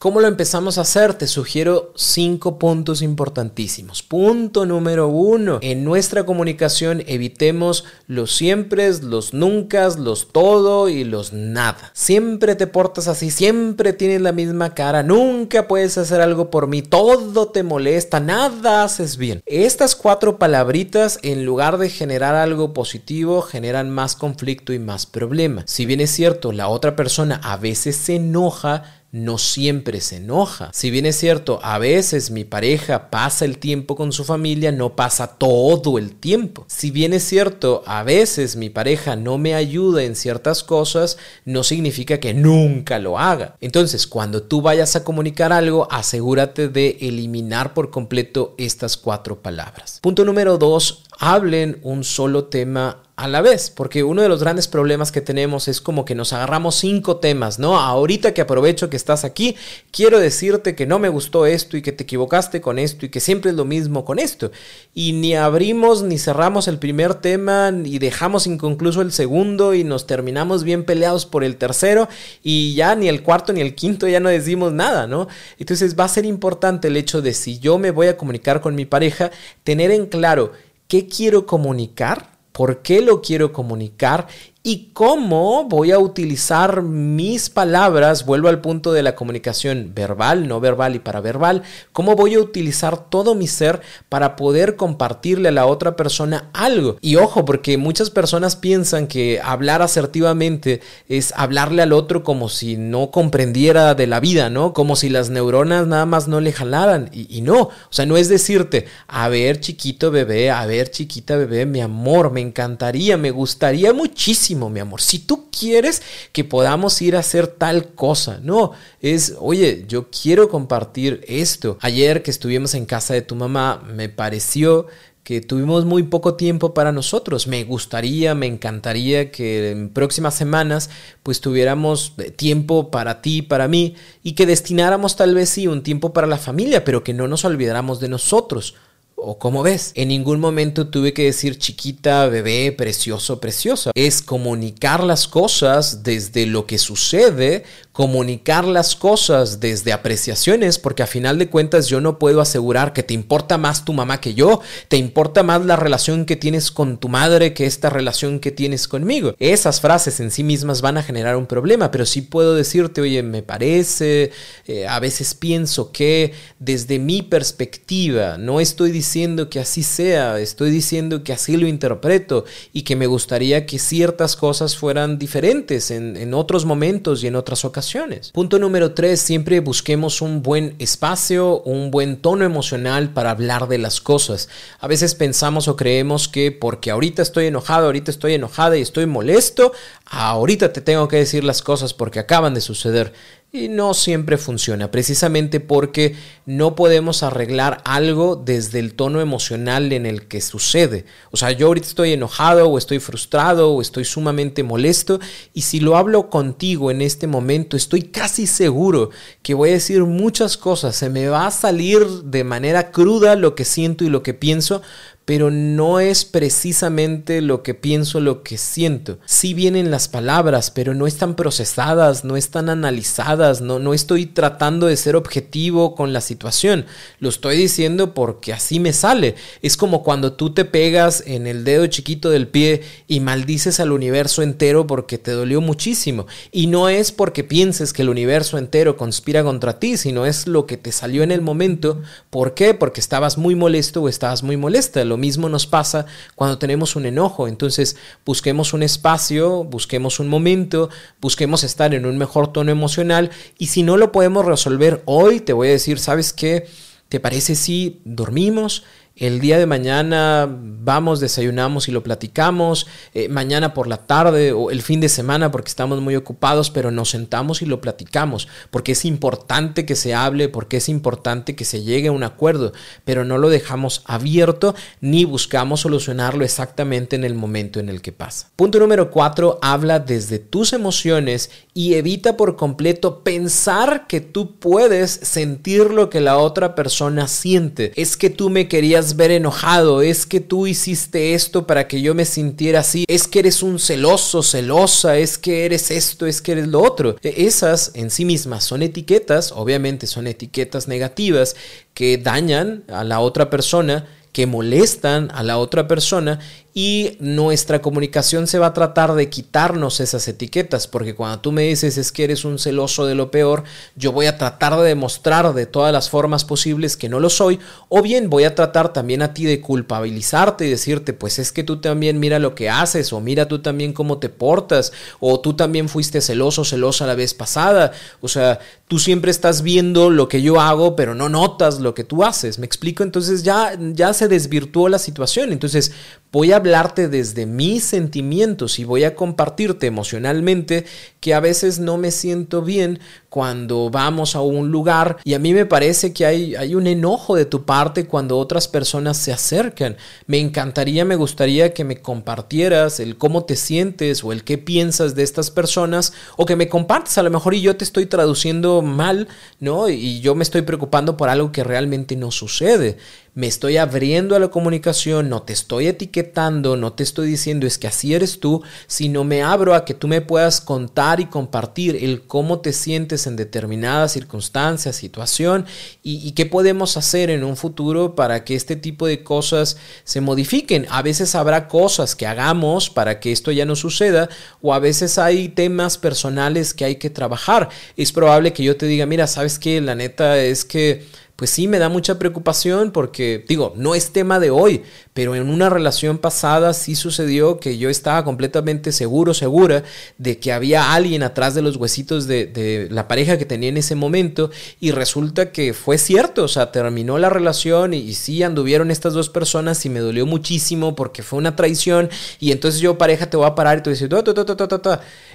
¿Cómo 0.00 0.20
lo 0.20 0.28
empezamos 0.28 0.78
a 0.78 0.80
hacer? 0.80 1.12
Te 1.12 1.26
sugiero 1.26 1.92
cinco 1.94 2.58
puntos 2.58 3.02
importantísimos. 3.02 4.02
Punto 4.02 4.64
número 4.64 5.08
uno, 5.08 5.58
en 5.60 5.84
nuestra 5.84 6.24
comunicación 6.24 7.02
evitemos 7.06 7.84
los 8.06 8.34
siempre, 8.34 8.90
los 9.02 9.34
nunca, 9.34 9.86
los 9.90 10.32
todo 10.32 10.88
y 10.88 11.04
los 11.04 11.34
nada. 11.34 11.90
Siempre 11.92 12.54
te 12.54 12.66
portas 12.66 13.08
así, 13.08 13.30
siempre 13.30 13.92
tienes 13.92 14.22
la 14.22 14.32
misma 14.32 14.72
cara, 14.72 15.02
nunca 15.02 15.68
puedes 15.68 15.98
hacer 15.98 16.22
algo 16.22 16.48
por 16.48 16.66
mí, 16.66 16.80
todo 16.80 17.48
te 17.48 17.62
molesta, 17.62 18.20
nada 18.20 18.84
haces 18.84 19.18
bien. 19.18 19.42
Estas 19.44 19.96
cuatro 19.96 20.38
palabritas, 20.38 21.18
en 21.20 21.44
lugar 21.44 21.76
de 21.76 21.90
generar 21.90 22.36
algo 22.36 22.72
positivo, 22.72 23.42
generan 23.42 23.90
más 23.90 24.16
conflicto 24.16 24.72
y 24.72 24.78
más 24.78 25.04
problema. 25.04 25.62
Si 25.66 25.84
bien 25.84 26.00
es 26.00 26.10
cierto, 26.10 26.52
la 26.52 26.68
otra 26.68 26.96
persona 26.96 27.38
a 27.44 27.58
veces 27.58 27.96
se 27.96 28.16
enoja, 28.16 28.99
no 29.12 29.38
siempre 29.38 30.00
se 30.00 30.16
enoja. 30.16 30.70
Si 30.72 30.90
bien 30.90 31.06
es 31.06 31.16
cierto, 31.16 31.60
a 31.62 31.78
veces 31.78 32.30
mi 32.30 32.44
pareja 32.44 33.10
pasa 33.10 33.44
el 33.44 33.58
tiempo 33.58 33.96
con 33.96 34.12
su 34.12 34.24
familia, 34.24 34.72
no 34.72 34.96
pasa 34.96 35.38
todo 35.38 35.98
el 35.98 36.14
tiempo. 36.14 36.64
Si 36.68 36.90
bien 36.90 37.12
es 37.12 37.24
cierto, 37.24 37.82
a 37.86 38.02
veces 38.02 38.56
mi 38.56 38.70
pareja 38.70 39.16
no 39.16 39.38
me 39.38 39.54
ayuda 39.54 40.04
en 40.04 40.14
ciertas 40.14 40.62
cosas, 40.62 41.18
no 41.44 41.64
significa 41.64 42.18
que 42.18 42.34
nunca 42.34 42.98
lo 42.98 43.18
haga. 43.18 43.56
Entonces, 43.60 44.06
cuando 44.06 44.42
tú 44.42 44.62
vayas 44.62 44.96
a 44.96 45.04
comunicar 45.04 45.52
algo, 45.52 45.88
asegúrate 45.90 46.68
de 46.68 46.98
eliminar 47.00 47.74
por 47.74 47.90
completo 47.90 48.54
estas 48.58 48.96
cuatro 48.96 49.42
palabras. 49.42 49.98
Punto 50.02 50.24
número 50.24 50.58
dos, 50.58 51.04
hablen 51.18 51.78
un 51.82 52.04
solo 52.04 52.44
tema 52.44 53.02
a 53.20 53.28
la 53.28 53.42
vez, 53.42 53.68
porque 53.68 54.02
uno 54.02 54.22
de 54.22 54.30
los 54.30 54.40
grandes 54.40 54.66
problemas 54.66 55.12
que 55.12 55.20
tenemos 55.20 55.68
es 55.68 55.82
como 55.82 56.06
que 56.06 56.14
nos 56.14 56.32
agarramos 56.32 56.76
cinco 56.76 57.18
temas, 57.18 57.58
¿no? 57.58 57.78
Ahorita 57.78 58.32
que 58.32 58.40
aprovecho 58.40 58.88
que 58.88 58.96
estás 58.96 59.24
aquí, 59.24 59.56
quiero 59.90 60.18
decirte 60.18 60.74
que 60.74 60.86
no 60.86 60.98
me 60.98 61.10
gustó 61.10 61.44
esto 61.44 61.76
y 61.76 61.82
que 61.82 61.92
te 61.92 62.04
equivocaste 62.04 62.62
con 62.62 62.78
esto 62.78 63.04
y 63.04 63.10
que 63.10 63.20
siempre 63.20 63.50
es 63.50 63.56
lo 63.58 63.66
mismo 63.66 64.06
con 64.06 64.18
esto. 64.18 64.52
Y 64.94 65.12
ni 65.12 65.34
abrimos 65.34 66.02
ni 66.02 66.16
cerramos 66.16 66.66
el 66.66 66.78
primer 66.78 67.14
tema 67.14 67.70
y 67.84 67.98
dejamos 67.98 68.46
inconcluso 68.46 69.02
el 69.02 69.12
segundo 69.12 69.74
y 69.74 69.84
nos 69.84 70.06
terminamos 70.06 70.64
bien 70.64 70.84
peleados 70.84 71.26
por 71.26 71.44
el 71.44 71.56
tercero 71.56 72.08
y 72.42 72.74
ya 72.74 72.94
ni 72.94 73.08
el 73.08 73.22
cuarto 73.22 73.52
ni 73.52 73.60
el 73.60 73.74
quinto 73.74 74.08
ya 74.08 74.20
no 74.20 74.30
decimos 74.30 74.72
nada, 74.72 75.06
¿no? 75.06 75.28
Entonces 75.58 75.94
va 75.94 76.04
a 76.04 76.08
ser 76.08 76.24
importante 76.24 76.88
el 76.88 76.96
hecho 76.96 77.20
de 77.20 77.34
si 77.34 77.58
yo 77.58 77.78
me 77.78 77.90
voy 77.90 78.06
a 78.06 78.16
comunicar 78.16 78.62
con 78.62 78.74
mi 78.74 78.86
pareja, 78.86 79.30
tener 79.62 79.90
en 79.90 80.06
claro 80.06 80.52
qué 80.88 81.06
quiero 81.06 81.44
comunicar 81.44 82.29
por 82.52 82.82
qué 82.82 83.00
lo 83.00 83.20
quiero 83.22 83.52
comunicar 83.52 84.26
y 84.62 84.90
cómo 84.92 85.64
voy 85.64 85.90
a 85.90 85.98
utilizar 85.98 86.82
mis 86.82 87.48
palabras, 87.48 88.26
vuelvo 88.26 88.48
al 88.48 88.60
punto 88.60 88.92
de 88.92 89.02
la 89.02 89.14
comunicación 89.14 89.92
verbal, 89.94 90.48
no 90.48 90.60
verbal 90.60 90.94
y 90.94 90.98
paraverbal, 90.98 91.62
cómo 91.92 92.14
voy 92.14 92.34
a 92.34 92.40
utilizar 92.40 93.08
todo 93.08 93.34
mi 93.34 93.46
ser 93.46 93.80
para 94.10 94.36
poder 94.36 94.76
compartirle 94.76 95.48
a 95.48 95.52
la 95.52 95.64
otra 95.64 95.96
persona 95.96 96.50
algo. 96.52 96.98
Y 97.00 97.16
ojo, 97.16 97.46
porque 97.46 97.78
muchas 97.78 98.10
personas 98.10 98.54
piensan 98.54 99.06
que 99.06 99.40
hablar 99.42 99.80
asertivamente 99.80 100.82
es 101.08 101.32
hablarle 101.36 101.80
al 101.80 101.94
otro 101.94 102.22
como 102.22 102.50
si 102.50 102.76
no 102.76 103.10
comprendiera 103.10 103.94
de 103.94 104.06
la 104.06 104.20
vida, 104.20 104.50
¿no? 104.50 104.74
Como 104.74 104.94
si 104.94 105.08
las 105.08 105.30
neuronas 105.30 105.86
nada 105.86 106.04
más 106.04 106.28
no 106.28 106.38
le 106.38 106.52
jalaran. 106.52 107.08
Y, 107.14 107.34
y 107.34 107.40
no, 107.40 107.60
o 107.60 107.72
sea, 107.88 108.04
no 108.04 108.18
es 108.18 108.28
decirte, 108.28 108.84
a 109.08 109.26
ver 109.30 109.58
chiquito 109.60 110.10
bebé, 110.10 110.50
a 110.50 110.66
ver 110.66 110.90
chiquita 110.90 111.36
bebé, 111.36 111.64
mi 111.64 111.80
amor, 111.80 112.30
me 112.30 112.42
encantaría, 112.42 113.16
me 113.16 113.30
gustaría 113.30 113.94
muchísimo 113.94 114.49
mi 114.54 114.80
amor. 114.80 115.00
Si 115.00 115.18
tú 115.18 115.48
quieres 115.50 116.02
que 116.32 116.44
podamos 116.44 117.00
ir 117.02 117.16
a 117.16 117.20
hacer 117.20 117.46
tal 117.46 117.88
cosa, 117.94 118.40
no, 118.42 118.72
es, 119.00 119.34
oye, 119.38 119.84
yo 119.88 120.08
quiero 120.10 120.48
compartir 120.48 121.24
esto. 121.26 121.78
Ayer 121.80 122.22
que 122.22 122.30
estuvimos 122.30 122.74
en 122.74 122.86
casa 122.86 123.14
de 123.14 123.22
tu 123.22 123.34
mamá, 123.34 123.82
me 123.86 124.08
pareció 124.08 124.86
que 125.22 125.40
tuvimos 125.40 125.84
muy 125.84 126.02
poco 126.04 126.34
tiempo 126.34 126.74
para 126.74 126.92
nosotros. 126.92 127.46
Me 127.46 127.64
gustaría, 127.64 128.34
me 128.34 128.46
encantaría 128.46 129.30
que 129.30 129.70
en 129.70 129.90
próximas 129.90 130.34
semanas 130.34 130.90
pues 131.22 131.40
tuviéramos 131.40 132.14
tiempo 132.36 132.90
para 132.90 133.22
ti, 133.22 133.42
para 133.42 133.68
mí 133.68 133.94
y 134.22 134.32
que 134.32 134.46
destináramos 134.46 135.16
tal 135.16 135.34
vez 135.34 135.50
sí 135.50 135.66
un 135.66 135.82
tiempo 135.82 136.12
para 136.12 136.26
la 136.26 136.38
familia, 136.38 136.84
pero 136.84 137.04
que 137.04 137.14
no 137.14 137.28
nos 137.28 137.44
olvidáramos 137.44 138.00
de 138.00 138.08
nosotros. 138.08 138.74
¿O 139.22 139.38
cómo 139.38 139.62
ves? 139.62 139.92
En 139.96 140.08
ningún 140.08 140.40
momento 140.40 140.88
tuve 140.88 141.12
que 141.12 141.24
decir 141.24 141.58
chiquita, 141.58 142.26
bebé, 142.28 142.72
precioso, 142.72 143.38
preciosa. 143.38 143.90
Es 143.94 144.22
comunicar 144.22 145.04
las 145.04 145.28
cosas 145.28 146.02
desde 146.02 146.46
lo 146.46 146.64
que 146.66 146.78
sucede 146.78 147.64
comunicar 148.00 148.64
las 148.64 148.96
cosas 148.96 149.60
desde 149.60 149.92
apreciaciones, 149.92 150.78
porque 150.78 151.02
a 151.02 151.06
final 151.06 151.38
de 151.38 151.50
cuentas 151.50 151.86
yo 151.86 152.00
no 152.00 152.18
puedo 152.18 152.40
asegurar 152.40 152.94
que 152.94 153.02
te 153.02 153.12
importa 153.12 153.58
más 153.58 153.84
tu 153.84 153.92
mamá 153.92 154.22
que 154.22 154.32
yo, 154.32 154.62
te 154.88 154.96
importa 154.96 155.42
más 155.42 155.66
la 155.66 155.76
relación 155.76 156.24
que 156.24 156.34
tienes 156.34 156.70
con 156.70 156.96
tu 156.96 157.10
madre 157.10 157.52
que 157.52 157.66
esta 157.66 157.90
relación 157.90 158.40
que 158.40 158.52
tienes 158.52 158.88
conmigo. 158.88 159.34
Esas 159.38 159.82
frases 159.82 160.18
en 160.20 160.30
sí 160.30 160.42
mismas 160.42 160.80
van 160.80 160.96
a 160.96 161.02
generar 161.02 161.36
un 161.36 161.44
problema, 161.44 161.90
pero 161.90 162.06
sí 162.06 162.22
puedo 162.22 162.54
decirte, 162.54 163.02
oye, 163.02 163.22
me 163.22 163.42
parece, 163.42 164.32
eh, 164.66 164.86
a 164.88 164.98
veces 164.98 165.34
pienso 165.34 165.92
que 165.92 166.32
desde 166.58 166.98
mi 166.98 167.20
perspectiva, 167.20 168.38
no 168.38 168.60
estoy 168.60 168.92
diciendo 168.92 169.50
que 169.50 169.60
así 169.60 169.82
sea, 169.82 170.40
estoy 170.40 170.70
diciendo 170.70 171.22
que 171.22 171.34
así 171.34 171.58
lo 171.58 171.66
interpreto 171.68 172.46
y 172.72 172.80
que 172.80 172.96
me 172.96 173.06
gustaría 173.06 173.66
que 173.66 173.78
ciertas 173.78 174.36
cosas 174.36 174.74
fueran 174.74 175.18
diferentes 175.18 175.90
en, 175.90 176.16
en 176.16 176.32
otros 176.32 176.64
momentos 176.64 177.22
y 177.22 177.26
en 177.26 177.36
otras 177.36 177.66
ocasiones 177.66 177.89
Punto 178.32 178.58
número 178.58 178.94
tres, 178.94 179.20
siempre 179.20 179.60
busquemos 179.60 180.22
un 180.22 180.42
buen 180.42 180.76
espacio, 180.78 181.60
un 181.62 181.90
buen 181.90 182.16
tono 182.22 182.44
emocional 182.44 183.12
para 183.12 183.30
hablar 183.30 183.68
de 183.68 183.78
las 183.78 184.00
cosas. 184.00 184.48
A 184.78 184.86
veces 184.86 185.14
pensamos 185.14 185.66
o 185.68 185.76
creemos 185.76 186.28
que 186.28 186.52
porque 186.52 186.90
ahorita 186.90 187.22
estoy 187.22 187.46
enojado, 187.46 187.86
ahorita 187.86 188.10
estoy 188.10 188.34
enojada 188.34 188.76
y 188.78 188.82
estoy 188.82 189.06
molesto, 189.06 189.72
ahorita 190.06 190.72
te 190.72 190.80
tengo 190.80 191.08
que 191.08 191.16
decir 191.16 191.42
las 191.44 191.62
cosas 191.62 191.94
porque 191.94 192.20
acaban 192.20 192.54
de 192.54 192.60
suceder. 192.60 193.12
Y 193.52 193.68
no 193.68 193.94
siempre 193.94 194.38
funciona, 194.38 194.92
precisamente 194.92 195.58
porque 195.58 196.14
no 196.46 196.76
podemos 196.76 197.24
arreglar 197.24 197.82
algo 197.84 198.36
desde 198.36 198.78
el 198.78 198.94
tono 198.94 199.20
emocional 199.20 199.92
en 199.92 200.06
el 200.06 200.28
que 200.28 200.40
sucede. 200.40 201.04
O 201.32 201.36
sea, 201.36 201.50
yo 201.50 201.66
ahorita 201.66 201.88
estoy 201.88 202.12
enojado 202.12 202.68
o 202.68 202.78
estoy 202.78 203.00
frustrado 203.00 203.72
o 203.72 203.82
estoy 203.82 204.04
sumamente 204.04 204.62
molesto 204.62 205.18
y 205.52 205.62
si 205.62 205.80
lo 205.80 205.96
hablo 205.96 206.30
contigo 206.30 206.92
en 206.92 207.02
este 207.02 207.26
momento, 207.26 207.76
estoy 207.76 208.02
casi 208.02 208.46
seguro 208.46 209.10
que 209.42 209.54
voy 209.54 209.70
a 209.70 209.74
decir 209.74 210.04
muchas 210.04 210.56
cosas, 210.56 210.94
se 210.94 211.10
me 211.10 211.28
va 211.28 211.48
a 211.48 211.50
salir 211.50 212.06
de 212.06 212.44
manera 212.44 212.92
cruda 212.92 213.34
lo 213.34 213.56
que 213.56 213.64
siento 213.64 214.04
y 214.04 214.10
lo 214.10 214.22
que 214.22 214.32
pienso, 214.32 214.80
pero 215.24 215.50
no 215.50 216.00
es 216.00 216.24
precisamente 216.24 217.40
lo 217.40 217.62
que 217.62 217.74
pienso, 217.74 218.20
lo 218.20 218.42
que 218.42 218.58
siento. 218.58 219.18
Sí 219.26 219.54
vienen 219.54 219.90
las 219.90 220.08
palabras, 220.08 220.70
pero 220.70 220.92
no 220.94 221.06
están 221.06 221.36
procesadas, 221.36 222.24
no 222.24 222.36
están 222.36 222.68
analizadas, 222.68 223.60
no, 223.60 223.78
no 223.78 223.94
estoy 223.94 224.26
tratando 224.26 224.86
de 224.86 224.96
ser 224.96 225.14
objetivo 225.14 225.94
con 225.94 226.12
la 226.12 226.20
situación. 226.20 226.86
Lo 227.20 227.28
estoy 227.28 227.56
diciendo 227.56 228.12
porque 228.12 228.52
así 228.52 228.80
me 228.80 228.92
sale. 228.92 229.36
Es 229.62 229.76
como 229.76 230.02
cuando 230.02 230.32
tú 230.32 230.52
te 230.52 230.64
pegas 230.64 231.22
en 231.26 231.46
el 231.46 231.62
dedo 231.62 231.86
chiquito 231.86 232.30
del 232.30 232.48
pie 232.48 232.82
y 233.06 233.20
maldices 233.20 233.78
al 233.78 233.92
universo 233.92 234.42
entero 234.42 234.86
porque 234.86 235.18
te 235.18 235.30
dolió 235.30 235.60
muchísimo. 235.60 236.26
Y 236.50 236.66
no 236.66 236.88
es 236.88 237.12
porque 237.12 237.44
pienses 237.44 237.92
que 237.92 238.02
el 238.02 238.08
universo 238.08 238.58
entero 238.58 238.96
conspira 238.96 239.44
contra 239.44 239.78
ti, 239.78 239.96
sino 239.96 240.26
es 240.26 240.46
lo 240.46 240.66
que 240.66 240.76
te 240.76 240.92
salió 240.92 241.22
en 241.22 241.30
el 241.30 241.40
momento. 241.40 242.02
¿Por 242.30 242.54
qué? 242.54 242.74
Porque 242.74 243.00
estabas 243.00 243.38
muy 243.38 243.54
molesto 243.54 244.02
o 244.02 244.08
estabas 244.08 244.42
muy 244.42 244.56
molesta. 244.56 245.04
Lo 245.10 245.16
mismo 245.16 245.48
nos 245.48 245.66
pasa 245.66 246.06
cuando 246.36 246.56
tenemos 246.56 246.94
un 246.94 247.04
enojo. 247.04 247.48
Entonces, 247.48 247.96
busquemos 248.24 248.72
un 248.72 248.84
espacio, 248.84 249.64
busquemos 249.64 250.20
un 250.20 250.28
momento, 250.28 250.88
busquemos 251.20 251.64
estar 251.64 251.92
en 251.94 252.06
un 252.06 252.16
mejor 252.16 252.52
tono 252.52 252.70
emocional 252.70 253.30
y 253.58 253.66
si 253.66 253.82
no 253.82 253.96
lo 253.96 254.12
podemos 254.12 254.46
resolver 254.46 255.02
hoy, 255.06 255.40
te 255.40 255.52
voy 255.52 255.66
a 255.68 255.72
decir, 255.72 255.98
¿sabes 255.98 256.32
qué? 256.32 256.68
¿Te 257.08 257.18
parece 257.18 257.56
si 257.56 258.00
dormimos? 258.04 258.84
El 259.16 259.40
día 259.40 259.58
de 259.58 259.66
mañana 259.66 260.48
vamos, 260.50 261.20
desayunamos 261.20 261.88
y 261.88 261.92
lo 261.92 262.02
platicamos. 262.02 262.86
Eh, 263.12 263.28
mañana 263.28 263.74
por 263.74 263.86
la 263.86 263.98
tarde 263.98 264.52
o 264.52 264.70
el 264.70 264.80
fin 264.80 265.00
de 265.00 265.10
semana 265.10 265.50
porque 265.50 265.68
estamos 265.68 266.00
muy 266.00 266.16
ocupados, 266.16 266.70
pero 266.70 266.90
nos 266.90 267.10
sentamos 267.10 267.60
y 267.60 267.66
lo 267.66 267.82
platicamos. 267.82 268.48
Porque 268.70 268.92
es 268.92 269.04
importante 269.04 269.84
que 269.84 269.94
se 269.94 270.14
hable, 270.14 270.48
porque 270.48 270.78
es 270.78 270.88
importante 270.88 271.54
que 271.54 271.66
se 271.66 271.82
llegue 271.82 272.08
a 272.08 272.12
un 272.12 272.22
acuerdo, 272.22 272.72
pero 273.04 273.24
no 273.24 273.36
lo 273.36 273.50
dejamos 273.50 274.02
abierto 274.06 274.74
ni 275.00 275.24
buscamos 275.24 275.80
solucionarlo 275.80 276.44
exactamente 276.44 277.16
en 277.16 277.24
el 277.24 277.34
momento 277.34 277.78
en 277.78 277.88
el 277.90 278.00
que 278.00 278.12
pasa. 278.12 278.48
Punto 278.56 278.78
número 278.78 279.10
cuatro, 279.10 279.58
habla 279.60 279.98
desde 279.98 280.38
tus 280.38 280.72
emociones 280.72 281.50
y 281.74 281.94
evita 281.94 282.36
por 282.36 282.56
completo 282.56 283.22
pensar 283.22 284.06
que 284.06 284.20
tú 284.20 284.58
puedes 284.58 285.10
sentir 285.10 285.90
lo 285.90 286.10
que 286.10 286.20
la 286.20 286.38
otra 286.38 286.74
persona 286.74 287.28
siente. 287.28 287.92
Es 287.96 288.16
que 288.16 288.30
tú 288.30 288.50
me 288.50 288.68
querías 288.68 289.09
ver 289.16 289.30
enojado, 289.30 290.02
es 290.02 290.26
que 290.26 290.40
tú 290.40 290.66
hiciste 290.66 291.34
esto 291.34 291.66
para 291.66 291.88
que 291.88 292.00
yo 292.00 292.14
me 292.14 292.24
sintiera 292.24 292.80
así, 292.80 293.04
es 293.08 293.28
que 293.28 293.40
eres 293.40 293.62
un 293.62 293.78
celoso, 293.78 294.42
celosa, 294.42 295.18
es 295.18 295.38
que 295.38 295.64
eres 295.64 295.90
esto, 295.90 296.26
es 296.26 296.40
que 296.40 296.52
eres 296.52 296.68
lo 296.68 296.82
otro. 296.82 297.16
E, 297.22 297.46
esas 297.46 297.92
en 297.94 298.10
sí 298.10 298.24
mismas 298.24 298.64
son 298.64 298.82
etiquetas, 298.82 299.52
obviamente 299.52 300.06
son 300.06 300.26
etiquetas 300.26 300.88
negativas 300.88 301.56
que 301.94 302.18
dañan 302.18 302.84
a 302.88 303.04
la 303.04 303.20
otra 303.20 303.50
persona 303.50 304.06
que 304.32 304.46
molestan 304.46 305.30
a 305.32 305.42
la 305.42 305.58
otra 305.58 305.88
persona 305.88 306.38
y 306.72 307.16
nuestra 307.18 307.82
comunicación 307.82 308.46
se 308.46 308.58
va 308.58 308.66
a 308.66 308.74
tratar 308.74 309.14
de 309.14 309.28
quitarnos 309.28 310.00
esas 310.00 310.28
etiquetas, 310.28 310.86
porque 310.86 311.14
cuando 311.14 311.40
tú 311.40 311.50
me 311.50 311.62
dices 311.62 311.98
es 311.98 312.12
que 312.12 312.24
eres 312.24 312.44
un 312.44 312.58
celoso 312.58 313.06
de 313.06 313.16
lo 313.16 313.30
peor, 313.30 313.64
yo 313.96 314.12
voy 314.12 314.26
a 314.26 314.38
tratar 314.38 314.76
de 314.78 314.88
demostrar 314.88 315.52
de 315.52 315.66
todas 315.66 315.92
las 315.92 316.10
formas 316.10 316.44
posibles 316.44 316.96
que 316.96 317.08
no 317.08 317.18
lo 317.18 317.28
soy, 317.28 317.58
o 317.88 318.02
bien 318.02 318.30
voy 318.30 318.44
a 318.44 318.54
tratar 318.54 318.92
también 318.92 319.22
a 319.22 319.34
ti 319.34 319.44
de 319.44 319.60
culpabilizarte 319.60 320.66
y 320.66 320.70
decirte, 320.70 321.12
pues 321.12 321.38
es 321.40 321.50
que 321.50 321.64
tú 321.64 321.80
también 321.80 322.20
mira 322.20 322.38
lo 322.38 322.54
que 322.54 322.70
haces, 322.70 323.12
o 323.12 323.20
mira 323.20 323.48
tú 323.48 323.60
también 323.60 323.92
cómo 323.92 324.18
te 324.18 324.28
portas, 324.28 324.92
o 325.18 325.40
tú 325.40 325.54
también 325.54 325.88
fuiste 325.88 326.20
celoso, 326.20 326.64
celosa 326.64 327.06
la 327.06 327.14
vez 327.16 327.34
pasada, 327.34 327.92
o 328.20 328.28
sea, 328.28 328.60
tú 328.86 328.98
siempre 328.98 329.30
estás 329.30 329.62
viendo 329.62 330.10
lo 330.10 330.28
que 330.28 330.42
yo 330.42 330.60
hago, 330.60 330.94
pero 330.94 331.14
no 331.14 331.28
notas 331.28 331.80
lo 331.80 331.94
que 331.94 332.04
tú 332.04 332.24
haces, 332.24 332.58
¿me 332.58 332.66
explico? 332.66 333.02
Entonces 333.02 333.42
ya, 333.42 333.76
ya 333.92 334.12
se 334.12 334.28
desvirtuó 334.28 334.88
la 334.88 334.98
situación, 334.98 335.52
entonces 335.52 335.92
voy 336.32 336.52
a 336.52 336.56
hablarte 336.56 337.08
desde 337.08 337.46
mis 337.46 337.84
sentimientos 337.84 338.78
y 338.78 338.84
voy 338.84 339.04
a 339.04 339.14
compartirte 339.14 339.86
emocionalmente 339.86 340.84
que 341.18 341.34
a 341.34 341.40
veces 341.40 341.78
no 341.78 341.98
me 341.98 342.10
siento 342.10 342.62
bien 342.62 343.00
cuando 343.28 343.90
vamos 343.90 344.34
a 344.34 344.40
un 344.40 344.70
lugar 344.70 345.18
y 345.24 345.34
a 345.34 345.38
mí 345.38 345.54
me 345.54 345.66
parece 345.66 346.12
que 346.12 346.26
hay, 346.26 346.54
hay 346.54 346.74
un 346.74 346.86
enojo 346.86 347.36
de 347.36 347.44
tu 347.44 347.64
parte 347.64 348.06
cuando 348.06 348.38
otras 348.38 348.68
personas 348.68 349.16
se 349.16 349.32
acercan. 349.32 349.96
Me 350.26 350.38
encantaría, 350.38 351.04
me 351.04 351.16
gustaría 351.16 351.72
que 351.72 351.84
me 351.84 352.00
compartieras 352.00 353.00
el 353.00 353.16
cómo 353.16 353.44
te 353.44 353.56
sientes 353.56 354.24
o 354.24 354.32
el 354.32 354.44
qué 354.44 354.58
piensas 354.58 355.14
de 355.14 355.22
estas 355.22 355.50
personas 355.50 356.12
o 356.36 356.46
que 356.46 356.56
me 356.56 356.68
compartas 356.68 357.18
a 357.18 357.22
lo 357.22 357.30
mejor 357.30 357.54
y 357.54 357.60
yo 357.60 357.76
te 357.76 357.84
estoy 357.84 358.06
traduciendo 358.06 358.82
mal, 358.82 359.28
¿no? 359.58 359.88
Y 359.88 360.20
yo 360.20 360.34
me 360.34 360.42
estoy 360.42 360.62
preocupando 360.62 361.16
por 361.16 361.28
algo 361.28 361.52
que 361.52 361.64
realmente 361.64 362.16
no 362.16 362.30
sucede 362.30 362.98
me 363.34 363.46
estoy 363.46 363.76
abriendo 363.76 364.34
a 364.34 364.40
la 364.40 364.48
comunicación, 364.48 365.28
no 365.28 365.42
te 365.42 365.52
estoy 365.52 365.86
etiquetando, 365.86 366.76
no 366.76 366.92
te 366.92 367.04
estoy 367.04 367.28
diciendo 367.28 367.66
es 367.66 367.78
que 367.78 367.86
así 367.86 368.12
eres 368.12 368.40
tú, 368.40 368.62
sino 368.88 369.22
me 369.22 369.42
abro 369.42 369.74
a 369.74 369.84
que 369.84 369.94
tú 369.94 370.08
me 370.08 370.20
puedas 370.20 370.60
contar 370.60 371.20
y 371.20 371.26
compartir 371.26 371.96
el 371.96 372.22
cómo 372.22 372.60
te 372.60 372.72
sientes 372.72 373.26
en 373.26 373.36
determinada 373.36 374.08
circunstancia, 374.08 374.92
situación 374.92 375.66
y, 376.02 376.30
qué 376.32 376.46
podemos 376.46 376.96
hacer 376.96 377.28
en 377.30 377.44
un 377.44 377.56
futuro 377.56 378.14
para 378.14 378.44
que 378.44 378.54
este 378.54 378.76
tipo 378.76 379.06
de 379.06 379.22
cosas 379.22 379.76
se 380.04 380.20
modifiquen. 380.20 380.86
A 380.90 381.02
veces 381.02 381.34
habrá 381.34 381.68
cosas 381.68 382.16
que 382.16 382.26
hagamos 382.26 382.88
para 382.88 383.20
que 383.20 383.32
esto 383.32 383.52
ya 383.52 383.64
no 383.64 383.76
suceda 383.76 384.28
o 384.62 384.74
a 384.74 384.78
veces 384.78 385.18
hay 385.18 385.48
temas 385.48 385.98
personales 385.98 386.72
que 386.72 386.84
hay 386.84 386.96
que 386.96 387.10
trabajar. 387.10 387.68
Es 387.96 388.12
probable 388.12 388.52
que 388.52 388.62
yo 388.62 388.76
te 388.76 388.86
diga, 388.86 389.06
mira, 389.06 389.26
sabes 389.26 389.58
que 389.58 389.80
la 389.80 389.94
neta 389.94 390.38
es 390.38 390.64
que 390.64 391.04
pues 391.40 391.48
sí 391.48 391.68
me 391.68 391.78
da 391.78 391.88
mucha 391.88 392.18
preocupación 392.18 392.90
porque, 392.90 393.46
digo, 393.48 393.72
no 393.74 393.94
es 393.94 394.12
tema 394.12 394.38
de 394.38 394.50
hoy, 394.50 394.82
pero 395.14 395.34
en 395.34 395.48
una 395.48 395.70
relación 395.70 396.18
pasada 396.18 396.74
sí 396.74 396.94
sucedió 396.94 397.58
que 397.58 397.78
yo 397.78 397.88
estaba 397.88 398.24
completamente 398.24 398.92
seguro, 398.92 399.32
segura 399.32 399.82
de 400.18 400.38
que 400.38 400.52
había 400.52 400.92
alguien 400.92 401.22
atrás 401.22 401.54
de 401.54 401.62
los 401.62 401.76
huesitos 401.76 402.26
de, 402.26 402.88
la 402.90 403.08
pareja 403.08 403.38
que 403.38 403.46
tenía 403.46 403.70
en 403.70 403.78
ese 403.78 403.94
momento 403.94 404.50
y 404.80 404.90
resulta 404.90 405.50
que 405.50 405.72
fue 405.72 405.96
cierto, 405.96 406.44
o 406.44 406.48
sea, 406.48 406.72
terminó 406.72 407.16
la 407.16 407.30
relación 407.30 407.94
y, 407.94 408.12
sí 408.12 408.42
anduvieron 408.42 408.90
estas 408.90 409.14
dos 409.14 409.30
personas 409.30 409.86
y 409.86 409.88
me 409.88 410.00
dolió 410.00 410.26
muchísimo 410.26 410.94
porque 410.94 411.22
fue 411.22 411.38
una 411.38 411.56
traición 411.56 412.10
y 412.38 412.52
entonces 412.52 412.82
yo 412.82 412.98
pareja 412.98 413.30
te 413.30 413.38
voy 413.38 413.46
a 413.46 413.54
parar 413.54 413.78
y 413.78 413.82
tú 413.82 413.88
dices, 413.88 414.10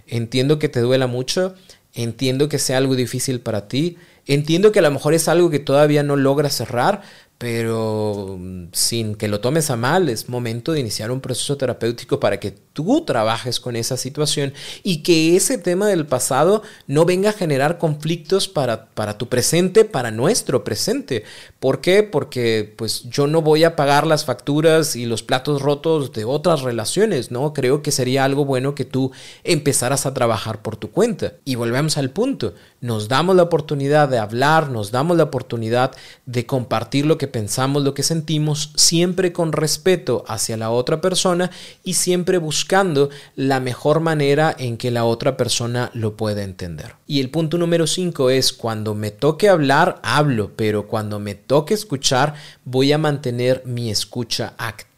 entiendo 0.06 0.60
que 0.60 0.70
te 0.70 0.82
duela 0.82 1.08
mucho, 1.08 1.56
entiendo 1.96 2.48
que 2.48 2.60
sea 2.60 2.78
algo 2.78 2.96
difícil 2.96 3.40
para 3.40 3.68
ti, 3.68 3.98
Entiendo 4.28 4.72
que 4.72 4.80
a 4.80 4.82
lo 4.82 4.92
mejor 4.92 5.14
es 5.14 5.28
algo 5.28 5.50
que 5.50 5.60
todavía 5.60 6.02
no 6.02 6.16
logra 6.16 6.50
cerrar, 6.50 7.04
pero 7.38 8.38
mm, 8.40 8.68
sin 8.72 9.16
que 9.16 9.28
lo 9.28 9.42
tomes 9.42 9.70
a 9.70 9.76
mal, 9.76 10.10
es 10.10 10.30
momento 10.30 10.72
de 10.72 10.80
iniciar 10.80 11.12
un 11.12 11.22
proceso 11.22 11.58
terapéutico 11.58 12.20
para 12.20 12.40
que 12.40 12.52
tú 12.52 13.04
trabajes 13.06 13.60
con 13.60 13.76
esa 13.76 13.98
situación 13.98 14.54
y 14.84 15.04
que 15.04 15.36
ese 15.36 15.58
tema 15.58 15.88
del 15.88 16.06
pasado 16.06 16.62
no 16.88 17.06
venga 17.06 17.30
a 17.30 17.34
generar 17.34 17.78
conflictos 17.78 18.48
para, 18.48 18.88
para 18.88 19.18
tu 19.18 19.28
presente, 19.28 19.86
para 19.86 20.12
nuestro 20.12 20.64
presente. 20.64 21.24
¿Por 21.60 21.82
qué? 21.82 22.04
Porque 22.04 22.74
pues 22.78 23.04
yo 23.04 23.28
no 23.28 23.42
voy 23.42 23.64
a 23.64 23.76
pagar 23.76 24.06
las 24.06 24.26
facturas 24.26 24.96
y 24.96 25.06
los 25.06 25.24
platos 25.24 25.62
rotos 25.62 26.12
de 26.12 26.26
otras 26.26 26.62
relaciones, 26.62 27.32
¿no? 27.32 27.54
Creo 27.54 27.82
que 27.82 27.92
sería 27.92 28.24
algo 28.24 28.46
bueno 28.46 28.76
que 28.76 28.86
tú 28.86 29.12
empezaras 29.44 30.06
a 30.06 30.14
trabajar 30.14 30.62
por 30.62 30.78
tu 30.78 30.92
cuenta. 30.92 31.34
Y 31.46 31.56
volvemos 31.56 31.98
al 31.98 32.12
punto, 32.12 32.54
nos 32.82 33.08
damos 33.08 33.36
la 33.36 33.44
oportunidad 33.44 34.10
de 34.10 34.20
hablar, 34.20 34.70
nos 34.70 34.92
damos 34.92 35.18
la 35.18 35.24
oportunidad 35.24 35.96
de 36.26 36.46
compartir 36.46 37.06
lo 37.06 37.18
que 37.18 37.25
pensamos, 37.28 37.84
lo 37.84 37.94
que 37.94 38.04
sentimos, 38.04 38.72
siempre 38.76 39.34
con 39.34 39.52
respeto 39.52 40.24
hacia 40.28 40.58
la 40.58 40.72
otra 40.72 41.02
persona 41.02 41.52
y 41.84 41.94
siempre 41.94 42.38
buscando 42.38 43.10
la 43.36 43.60
mejor 43.60 44.00
manera 44.00 44.56
en 44.58 44.78
que 44.78 44.92
la 44.92 45.06
otra 45.06 45.38
persona 45.38 45.92
lo 45.94 46.16
pueda 46.16 46.44
entender. 46.44 46.96
Y 47.08 47.20
el 47.20 47.30
punto 47.30 47.58
número 47.58 47.88
5 47.88 48.30
es 48.30 48.54
cuando 48.54 48.96
me 48.96 49.12
toque 49.12 49.50
hablar, 49.50 50.00
hablo, 50.04 50.52
pero 50.56 50.88
cuando 50.88 51.20
me 51.20 51.36
toque 51.36 51.74
escuchar, 51.74 52.36
voy 52.64 52.92
a 52.92 52.98
mantener 52.98 53.64
mi 53.66 53.90
escucha 53.90 54.54
activa 54.58 54.95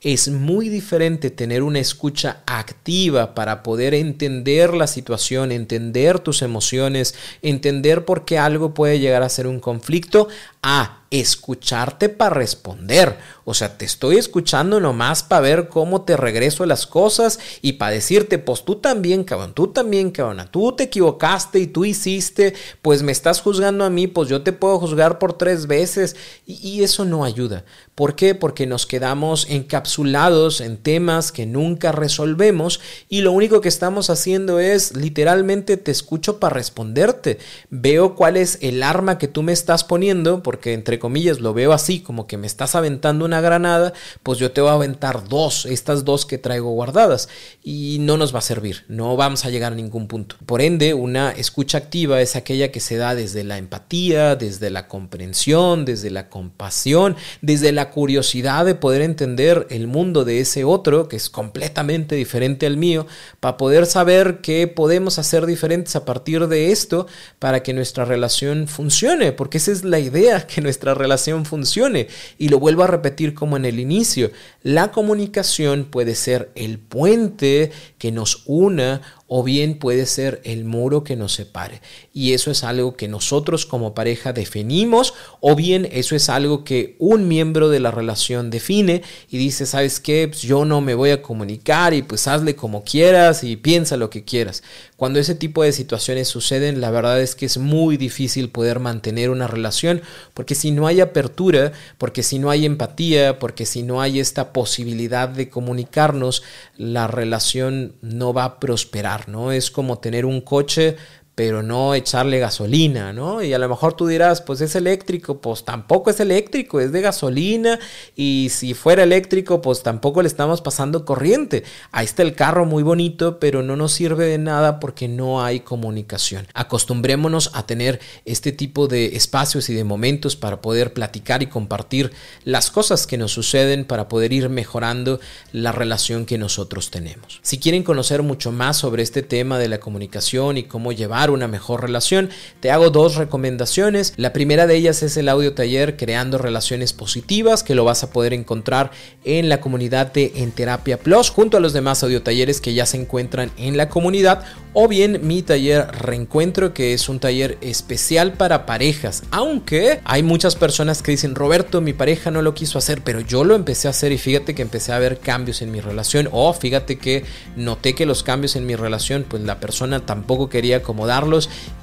Es 0.00 0.28
muy 0.28 0.70
diferente 0.70 1.30
tener 1.30 1.62
una 1.62 1.80
escucha 1.80 2.42
activa 2.46 3.34
para 3.34 3.62
poder 3.62 3.92
entender 3.92 4.72
la 4.72 4.86
situación, 4.86 5.52
entender 5.52 6.18
tus 6.18 6.40
emociones, 6.40 7.14
entender 7.42 8.06
por 8.06 8.24
qué 8.24 8.38
algo 8.38 8.72
puede 8.72 9.00
llegar 9.00 9.22
a 9.22 9.28
ser 9.28 9.46
un 9.46 9.60
conflicto, 9.60 10.28
a 10.62 10.98
escucharte 11.10 12.08
para 12.08 12.34
responder. 12.34 13.16
O 13.44 13.54
sea, 13.54 13.78
te 13.78 13.86
estoy 13.86 14.16
escuchando 14.16 14.78
nomás 14.78 15.22
para 15.22 15.40
ver 15.40 15.68
cómo 15.68 16.02
te 16.02 16.16
regreso 16.16 16.66
las 16.66 16.86
cosas 16.86 17.38
y 17.62 17.74
para 17.74 17.92
decirte, 17.92 18.38
pues 18.38 18.64
tú 18.64 18.76
también, 18.76 19.24
cabrón, 19.24 19.54
tú 19.54 19.68
también, 19.68 20.10
cabrón, 20.10 20.46
tú 20.50 20.72
te 20.72 20.84
equivocaste 20.84 21.58
y 21.60 21.66
tú 21.66 21.84
hiciste, 21.86 22.54
pues 22.82 23.02
me 23.02 23.12
estás 23.12 23.40
juzgando 23.40 23.84
a 23.84 23.90
mí, 23.90 24.06
pues 24.06 24.28
yo 24.28 24.42
te 24.42 24.52
puedo 24.52 24.78
juzgar 24.78 25.18
por 25.18 25.32
tres 25.32 25.66
veces 25.66 26.16
y, 26.46 26.56
y 26.68 26.82
eso 26.82 27.06
no 27.06 27.24
ayuda. 27.24 27.64
¿Por 27.94 28.14
qué? 28.14 28.34
Porque 28.34 28.66
nos 28.66 28.84
quedamos 28.84 29.18
encapsulados 29.36 30.60
en 30.60 30.76
temas 30.76 31.32
que 31.32 31.46
nunca 31.46 31.92
resolvemos 31.92 32.80
y 33.08 33.20
lo 33.20 33.32
único 33.32 33.60
que 33.60 33.68
estamos 33.68 34.10
haciendo 34.10 34.58
es 34.58 34.96
literalmente 34.96 35.76
te 35.76 35.90
escucho 35.90 36.38
para 36.38 36.54
responderte. 36.54 37.38
Veo 37.70 38.14
cuál 38.14 38.36
es 38.36 38.58
el 38.62 38.82
arma 38.82 39.18
que 39.18 39.28
tú 39.28 39.42
me 39.42 39.52
estás 39.52 39.84
poniendo, 39.84 40.42
porque 40.42 40.72
entre 40.72 40.98
comillas 40.98 41.40
lo 41.40 41.54
veo 41.54 41.72
así, 41.72 42.00
como 42.00 42.26
que 42.26 42.36
me 42.36 42.46
estás 42.46 42.74
aventando 42.74 43.24
una 43.24 43.40
granada, 43.40 43.92
pues 44.22 44.38
yo 44.38 44.52
te 44.52 44.60
voy 44.60 44.70
a 44.70 44.74
aventar 44.74 45.28
dos, 45.28 45.66
estas 45.66 46.04
dos 46.04 46.26
que 46.26 46.38
traigo 46.38 46.70
guardadas 46.70 47.28
y 47.62 47.98
no 48.00 48.16
nos 48.16 48.34
va 48.34 48.38
a 48.38 48.42
servir, 48.42 48.84
no 48.88 49.16
vamos 49.16 49.44
a 49.44 49.50
llegar 49.50 49.72
a 49.72 49.76
ningún 49.76 50.08
punto. 50.08 50.36
Por 50.46 50.62
ende, 50.62 50.94
una 50.94 51.30
escucha 51.32 51.78
activa 51.78 52.20
es 52.20 52.36
aquella 52.36 52.72
que 52.72 52.80
se 52.80 52.96
da 52.96 53.14
desde 53.14 53.44
la 53.44 53.58
empatía, 53.58 54.36
desde 54.36 54.70
la 54.70 54.88
comprensión, 54.88 55.84
desde 55.84 56.10
la 56.10 56.28
compasión, 56.28 57.16
desde 57.42 57.72
la 57.72 57.90
curiosidad 57.90 58.64
de 58.64 58.74
poder 58.74 59.02
entender 59.08 59.66
el 59.70 59.86
mundo 59.86 60.24
de 60.24 60.40
ese 60.40 60.64
otro, 60.64 61.08
que 61.08 61.16
es 61.16 61.28
completamente 61.30 62.14
diferente 62.14 62.66
al 62.66 62.76
mío, 62.76 63.06
para 63.40 63.56
poder 63.56 63.86
saber 63.86 64.38
qué 64.42 64.66
podemos 64.66 65.18
hacer 65.18 65.46
diferentes 65.46 65.96
a 65.96 66.04
partir 66.04 66.46
de 66.48 66.70
esto 66.70 67.06
para 67.38 67.62
que 67.62 67.72
nuestra 67.72 68.04
relación 68.04 68.68
funcione, 68.68 69.32
porque 69.32 69.58
esa 69.58 69.72
es 69.72 69.84
la 69.84 69.98
idea, 69.98 70.46
que 70.46 70.60
nuestra 70.60 70.94
relación 70.94 71.44
funcione. 71.44 72.08
Y 72.38 72.48
lo 72.48 72.58
vuelvo 72.58 72.84
a 72.84 72.88
repetir 72.88 73.34
como 73.34 73.56
en 73.56 73.64
el 73.64 73.80
inicio, 73.80 74.30
la 74.62 74.92
comunicación 74.92 75.84
puede 75.84 76.14
ser 76.14 76.50
el 76.54 76.78
puente 76.78 77.70
que 77.98 78.12
nos 78.12 78.42
una 78.46 79.02
o 79.28 79.44
bien 79.44 79.78
puede 79.78 80.06
ser 80.06 80.40
el 80.44 80.64
muro 80.64 81.04
que 81.04 81.14
nos 81.14 81.34
separe. 81.34 81.82
Y 82.14 82.32
eso 82.32 82.50
es 82.50 82.64
algo 82.64 82.96
que 82.96 83.08
nosotros 83.08 83.66
como 83.66 83.94
pareja 83.94 84.32
definimos 84.32 85.14
o 85.40 85.54
bien 85.54 85.86
eso 85.92 86.16
es 86.16 86.30
algo 86.30 86.64
que 86.64 86.96
un 86.98 87.28
miembro 87.28 87.68
de 87.68 87.78
la 87.78 87.90
relación 87.90 88.50
define 88.50 89.02
y 89.28 89.36
dice, 89.36 89.66
¿sabes 89.66 90.00
qué? 90.00 90.28
Pues 90.28 90.42
yo 90.42 90.64
no 90.64 90.80
me 90.80 90.94
voy 90.94 91.10
a 91.10 91.22
comunicar 91.22 91.92
y 91.92 92.02
pues 92.02 92.26
hazle 92.26 92.56
como 92.56 92.82
quieras 92.84 93.44
y 93.44 93.56
piensa 93.56 93.98
lo 93.98 94.08
que 94.08 94.24
quieras. 94.24 94.62
Cuando 94.96 95.20
ese 95.20 95.34
tipo 95.34 95.62
de 95.62 95.72
situaciones 95.72 96.28
suceden, 96.28 96.80
la 96.80 96.90
verdad 96.90 97.20
es 97.20 97.34
que 97.34 97.46
es 97.46 97.58
muy 97.58 97.98
difícil 97.98 98.48
poder 98.48 98.80
mantener 98.80 99.28
una 99.28 99.46
relación 99.46 100.00
porque 100.32 100.54
si 100.54 100.70
no 100.70 100.86
hay 100.86 101.02
apertura, 101.02 101.72
porque 101.98 102.22
si 102.22 102.38
no 102.38 102.48
hay 102.48 102.64
empatía, 102.64 103.38
porque 103.38 103.66
si 103.66 103.82
no 103.82 104.00
hay 104.00 104.20
esta 104.20 104.54
posibilidad 104.54 105.28
de 105.28 105.50
comunicarnos, 105.50 106.42
la 106.76 107.06
relación 107.06 107.94
no 108.00 108.32
va 108.32 108.44
a 108.44 108.60
prosperar. 108.60 109.17
¿No? 109.26 109.52
Es 109.52 109.70
como 109.70 109.98
tener 109.98 110.24
un 110.24 110.40
coche 110.40 110.96
pero 111.38 111.62
no 111.62 111.94
echarle 111.94 112.40
gasolina, 112.40 113.12
¿no? 113.12 113.44
Y 113.44 113.54
a 113.54 113.60
lo 113.60 113.68
mejor 113.68 113.92
tú 113.92 114.08
dirás, 114.08 114.40
pues 114.40 114.60
es 114.60 114.74
eléctrico, 114.74 115.40
pues 115.40 115.64
tampoco 115.64 116.10
es 116.10 116.18
eléctrico, 116.18 116.80
es 116.80 116.90
de 116.90 117.00
gasolina 117.00 117.78
y 118.16 118.48
si 118.50 118.74
fuera 118.74 119.04
eléctrico, 119.04 119.62
pues 119.62 119.84
tampoco 119.84 120.20
le 120.20 120.26
estamos 120.26 120.62
pasando 120.62 121.04
corriente. 121.04 121.62
Ahí 121.92 122.06
está 122.06 122.24
el 122.24 122.34
carro 122.34 122.66
muy 122.66 122.82
bonito, 122.82 123.38
pero 123.38 123.62
no 123.62 123.76
nos 123.76 123.92
sirve 123.92 124.24
de 124.24 124.38
nada 124.38 124.80
porque 124.80 125.06
no 125.06 125.40
hay 125.40 125.60
comunicación. 125.60 126.48
Acostumbrémonos 126.54 127.52
a 127.54 127.64
tener 127.66 128.00
este 128.24 128.50
tipo 128.50 128.88
de 128.88 129.14
espacios 129.14 129.68
y 129.68 129.74
de 129.74 129.84
momentos 129.84 130.34
para 130.34 130.60
poder 130.60 130.92
platicar 130.92 131.44
y 131.44 131.46
compartir 131.46 132.10
las 132.42 132.72
cosas 132.72 133.06
que 133.06 133.16
nos 133.16 133.30
suceden 133.30 133.84
para 133.84 134.08
poder 134.08 134.32
ir 134.32 134.48
mejorando 134.48 135.20
la 135.52 135.70
relación 135.70 136.26
que 136.26 136.36
nosotros 136.36 136.90
tenemos. 136.90 137.38
Si 137.42 137.60
quieren 137.60 137.84
conocer 137.84 138.24
mucho 138.24 138.50
más 138.50 138.76
sobre 138.76 139.04
este 139.04 139.22
tema 139.22 139.60
de 139.60 139.68
la 139.68 139.78
comunicación 139.78 140.58
y 140.58 140.64
cómo 140.64 140.90
llevar 140.90 141.27
una 141.30 141.48
mejor 141.48 141.82
relación, 141.82 142.30
te 142.60 142.70
hago 142.70 142.90
dos 142.90 143.16
recomendaciones. 143.16 144.14
La 144.16 144.32
primera 144.32 144.66
de 144.66 144.76
ellas 144.76 145.02
es 145.02 145.16
el 145.16 145.28
audio 145.28 145.54
taller 145.54 145.96
Creando 145.96 146.38
Relaciones 146.38 146.92
Positivas, 146.92 147.62
que 147.62 147.74
lo 147.74 147.84
vas 147.84 148.02
a 148.02 148.10
poder 148.10 148.32
encontrar 148.32 148.90
en 149.24 149.48
la 149.48 149.60
comunidad 149.60 150.12
de 150.12 150.32
En 150.36 150.52
Terapia 150.52 150.98
Plus, 150.98 151.30
junto 151.30 151.56
a 151.56 151.60
los 151.60 151.72
demás 151.72 152.02
audio 152.02 152.22
talleres 152.22 152.60
que 152.60 152.74
ya 152.74 152.86
se 152.86 152.96
encuentran 152.96 153.50
en 153.56 153.76
la 153.76 153.88
comunidad, 153.88 154.44
o 154.72 154.86
bien 154.86 155.20
mi 155.22 155.42
taller 155.42 155.88
Reencuentro, 155.90 156.72
que 156.74 156.92
es 156.92 157.08
un 157.08 157.18
taller 157.18 157.58
especial 157.60 158.34
para 158.34 158.66
parejas, 158.66 159.22
aunque 159.30 160.00
hay 160.04 160.22
muchas 160.22 160.56
personas 160.56 161.02
que 161.02 161.10
dicen, 161.10 161.34
Roberto, 161.34 161.80
mi 161.80 161.92
pareja 161.92 162.30
no 162.30 162.42
lo 162.42 162.54
quiso 162.54 162.78
hacer, 162.78 163.02
pero 163.02 163.20
yo 163.20 163.44
lo 163.44 163.54
empecé 163.54 163.88
a 163.88 163.90
hacer 163.90 164.12
y 164.12 164.18
fíjate 164.18 164.54
que 164.54 164.62
empecé 164.62 164.92
a 164.92 164.98
ver 164.98 165.18
cambios 165.18 165.62
en 165.62 165.70
mi 165.72 165.80
relación, 165.80 166.28
o 166.32 166.52
fíjate 166.52 166.98
que 166.98 167.24
noté 167.56 167.94
que 167.94 168.06
los 168.06 168.22
cambios 168.22 168.56
en 168.56 168.66
mi 168.66 168.76
relación, 168.76 169.24
pues 169.28 169.42
la 169.42 169.60
persona 169.60 170.06
tampoco 170.06 170.48
quería 170.48 170.82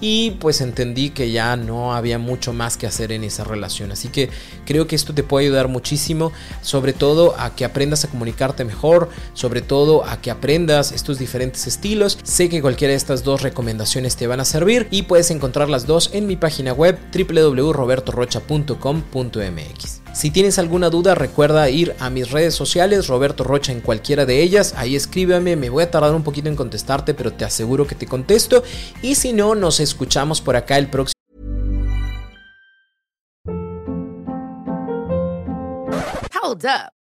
y 0.01 0.31
pues 0.31 0.61
entendí 0.61 1.09
que 1.09 1.31
ya 1.31 1.55
no 1.55 1.93
había 1.93 2.19
mucho 2.19 2.53
más 2.53 2.77
que 2.77 2.87
hacer 2.87 3.11
en 3.11 3.23
esa 3.23 3.43
relación. 3.43 3.91
Así 3.91 4.07
que 4.07 4.29
creo 4.65 4.87
que 4.87 4.95
esto 4.95 5.13
te 5.13 5.23
puede 5.23 5.47
ayudar 5.47 5.67
muchísimo, 5.67 6.31
sobre 6.61 6.93
todo 6.93 7.35
a 7.37 7.55
que 7.55 7.65
aprendas 7.65 8.05
a 8.05 8.09
comunicarte 8.09 8.63
mejor, 8.63 9.09
sobre 9.33 9.61
todo 9.61 10.05
a 10.05 10.21
que 10.21 10.31
aprendas 10.31 10.91
estos 10.91 11.19
diferentes 11.19 11.67
estilos. 11.67 12.17
Sé 12.23 12.49
que 12.49 12.61
cualquiera 12.61 12.91
de 12.91 12.97
estas 12.97 13.23
dos 13.23 13.41
recomendaciones 13.41 14.15
te 14.15 14.27
van 14.27 14.39
a 14.39 14.45
servir 14.45 14.87
y 14.91 15.03
puedes 15.03 15.31
encontrar 15.31 15.69
las 15.69 15.85
dos 15.85 16.09
en 16.13 16.27
mi 16.27 16.35
página 16.35 16.73
web 16.73 16.97
www.robertorocha.com.mx. 17.13 20.04
Si 20.15 20.31
tienes 20.31 20.57
alguna 20.59 20.89
duda, 20.89 21.13
recuerda 21.13 21.69
ir 21.69 21.93
a 21.99 22.09
mis 22.09 22.31
redes 22.31 22.55
sociales, 22.55 23.07
Roberto 23.07 23.43
Rocha 23.43 23.73
en 23.73 23.81
cualquiera 23.81 24.25
de 24.25 24.41
ellas. 24.41 24.73
Ahí 24.77 24.95
escríbeme, 24.95 25.57
me 25.57 25.69
voy 25.69 25.83
a 25.83 25.91
tardar 25.91 26.15
un 26.15 26.23
poquito 26.23 26.47
en 26.47 26.55
contestarte, 26.55 27.13
pero 27.13 27.33
te 27.33 27.43
aseguro 27.43 27.85
que 27.85 27.95
te 27.95 28.07
contesto. 28.07 28.63
Y 29.01 29.15
si 29.15 29.33
no, 29.33 29.55
nos 29.55 29.81
escuchamos 29.81 30.39
por 30.39 30.55
acá 30.55 30.77
el 30.77 30.89
próximo. 30.89 31.19
Hold 36.41 36.63
up. 36.63 37.04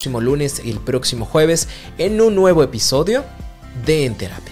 próximo 0.00 0.22
lunes 0.22 0.62
y 0.64 0.70
el 0.70 0.78
próximo 0.78 1.26
jueves 1.26 1.68
en 1.98 2.22
un 2.22 2.34
nuevo 2.34 2.62
episodio 2.62 3.22
de 3.84 4.06
En 4.06 4.14
Terapia. 4.14 4.49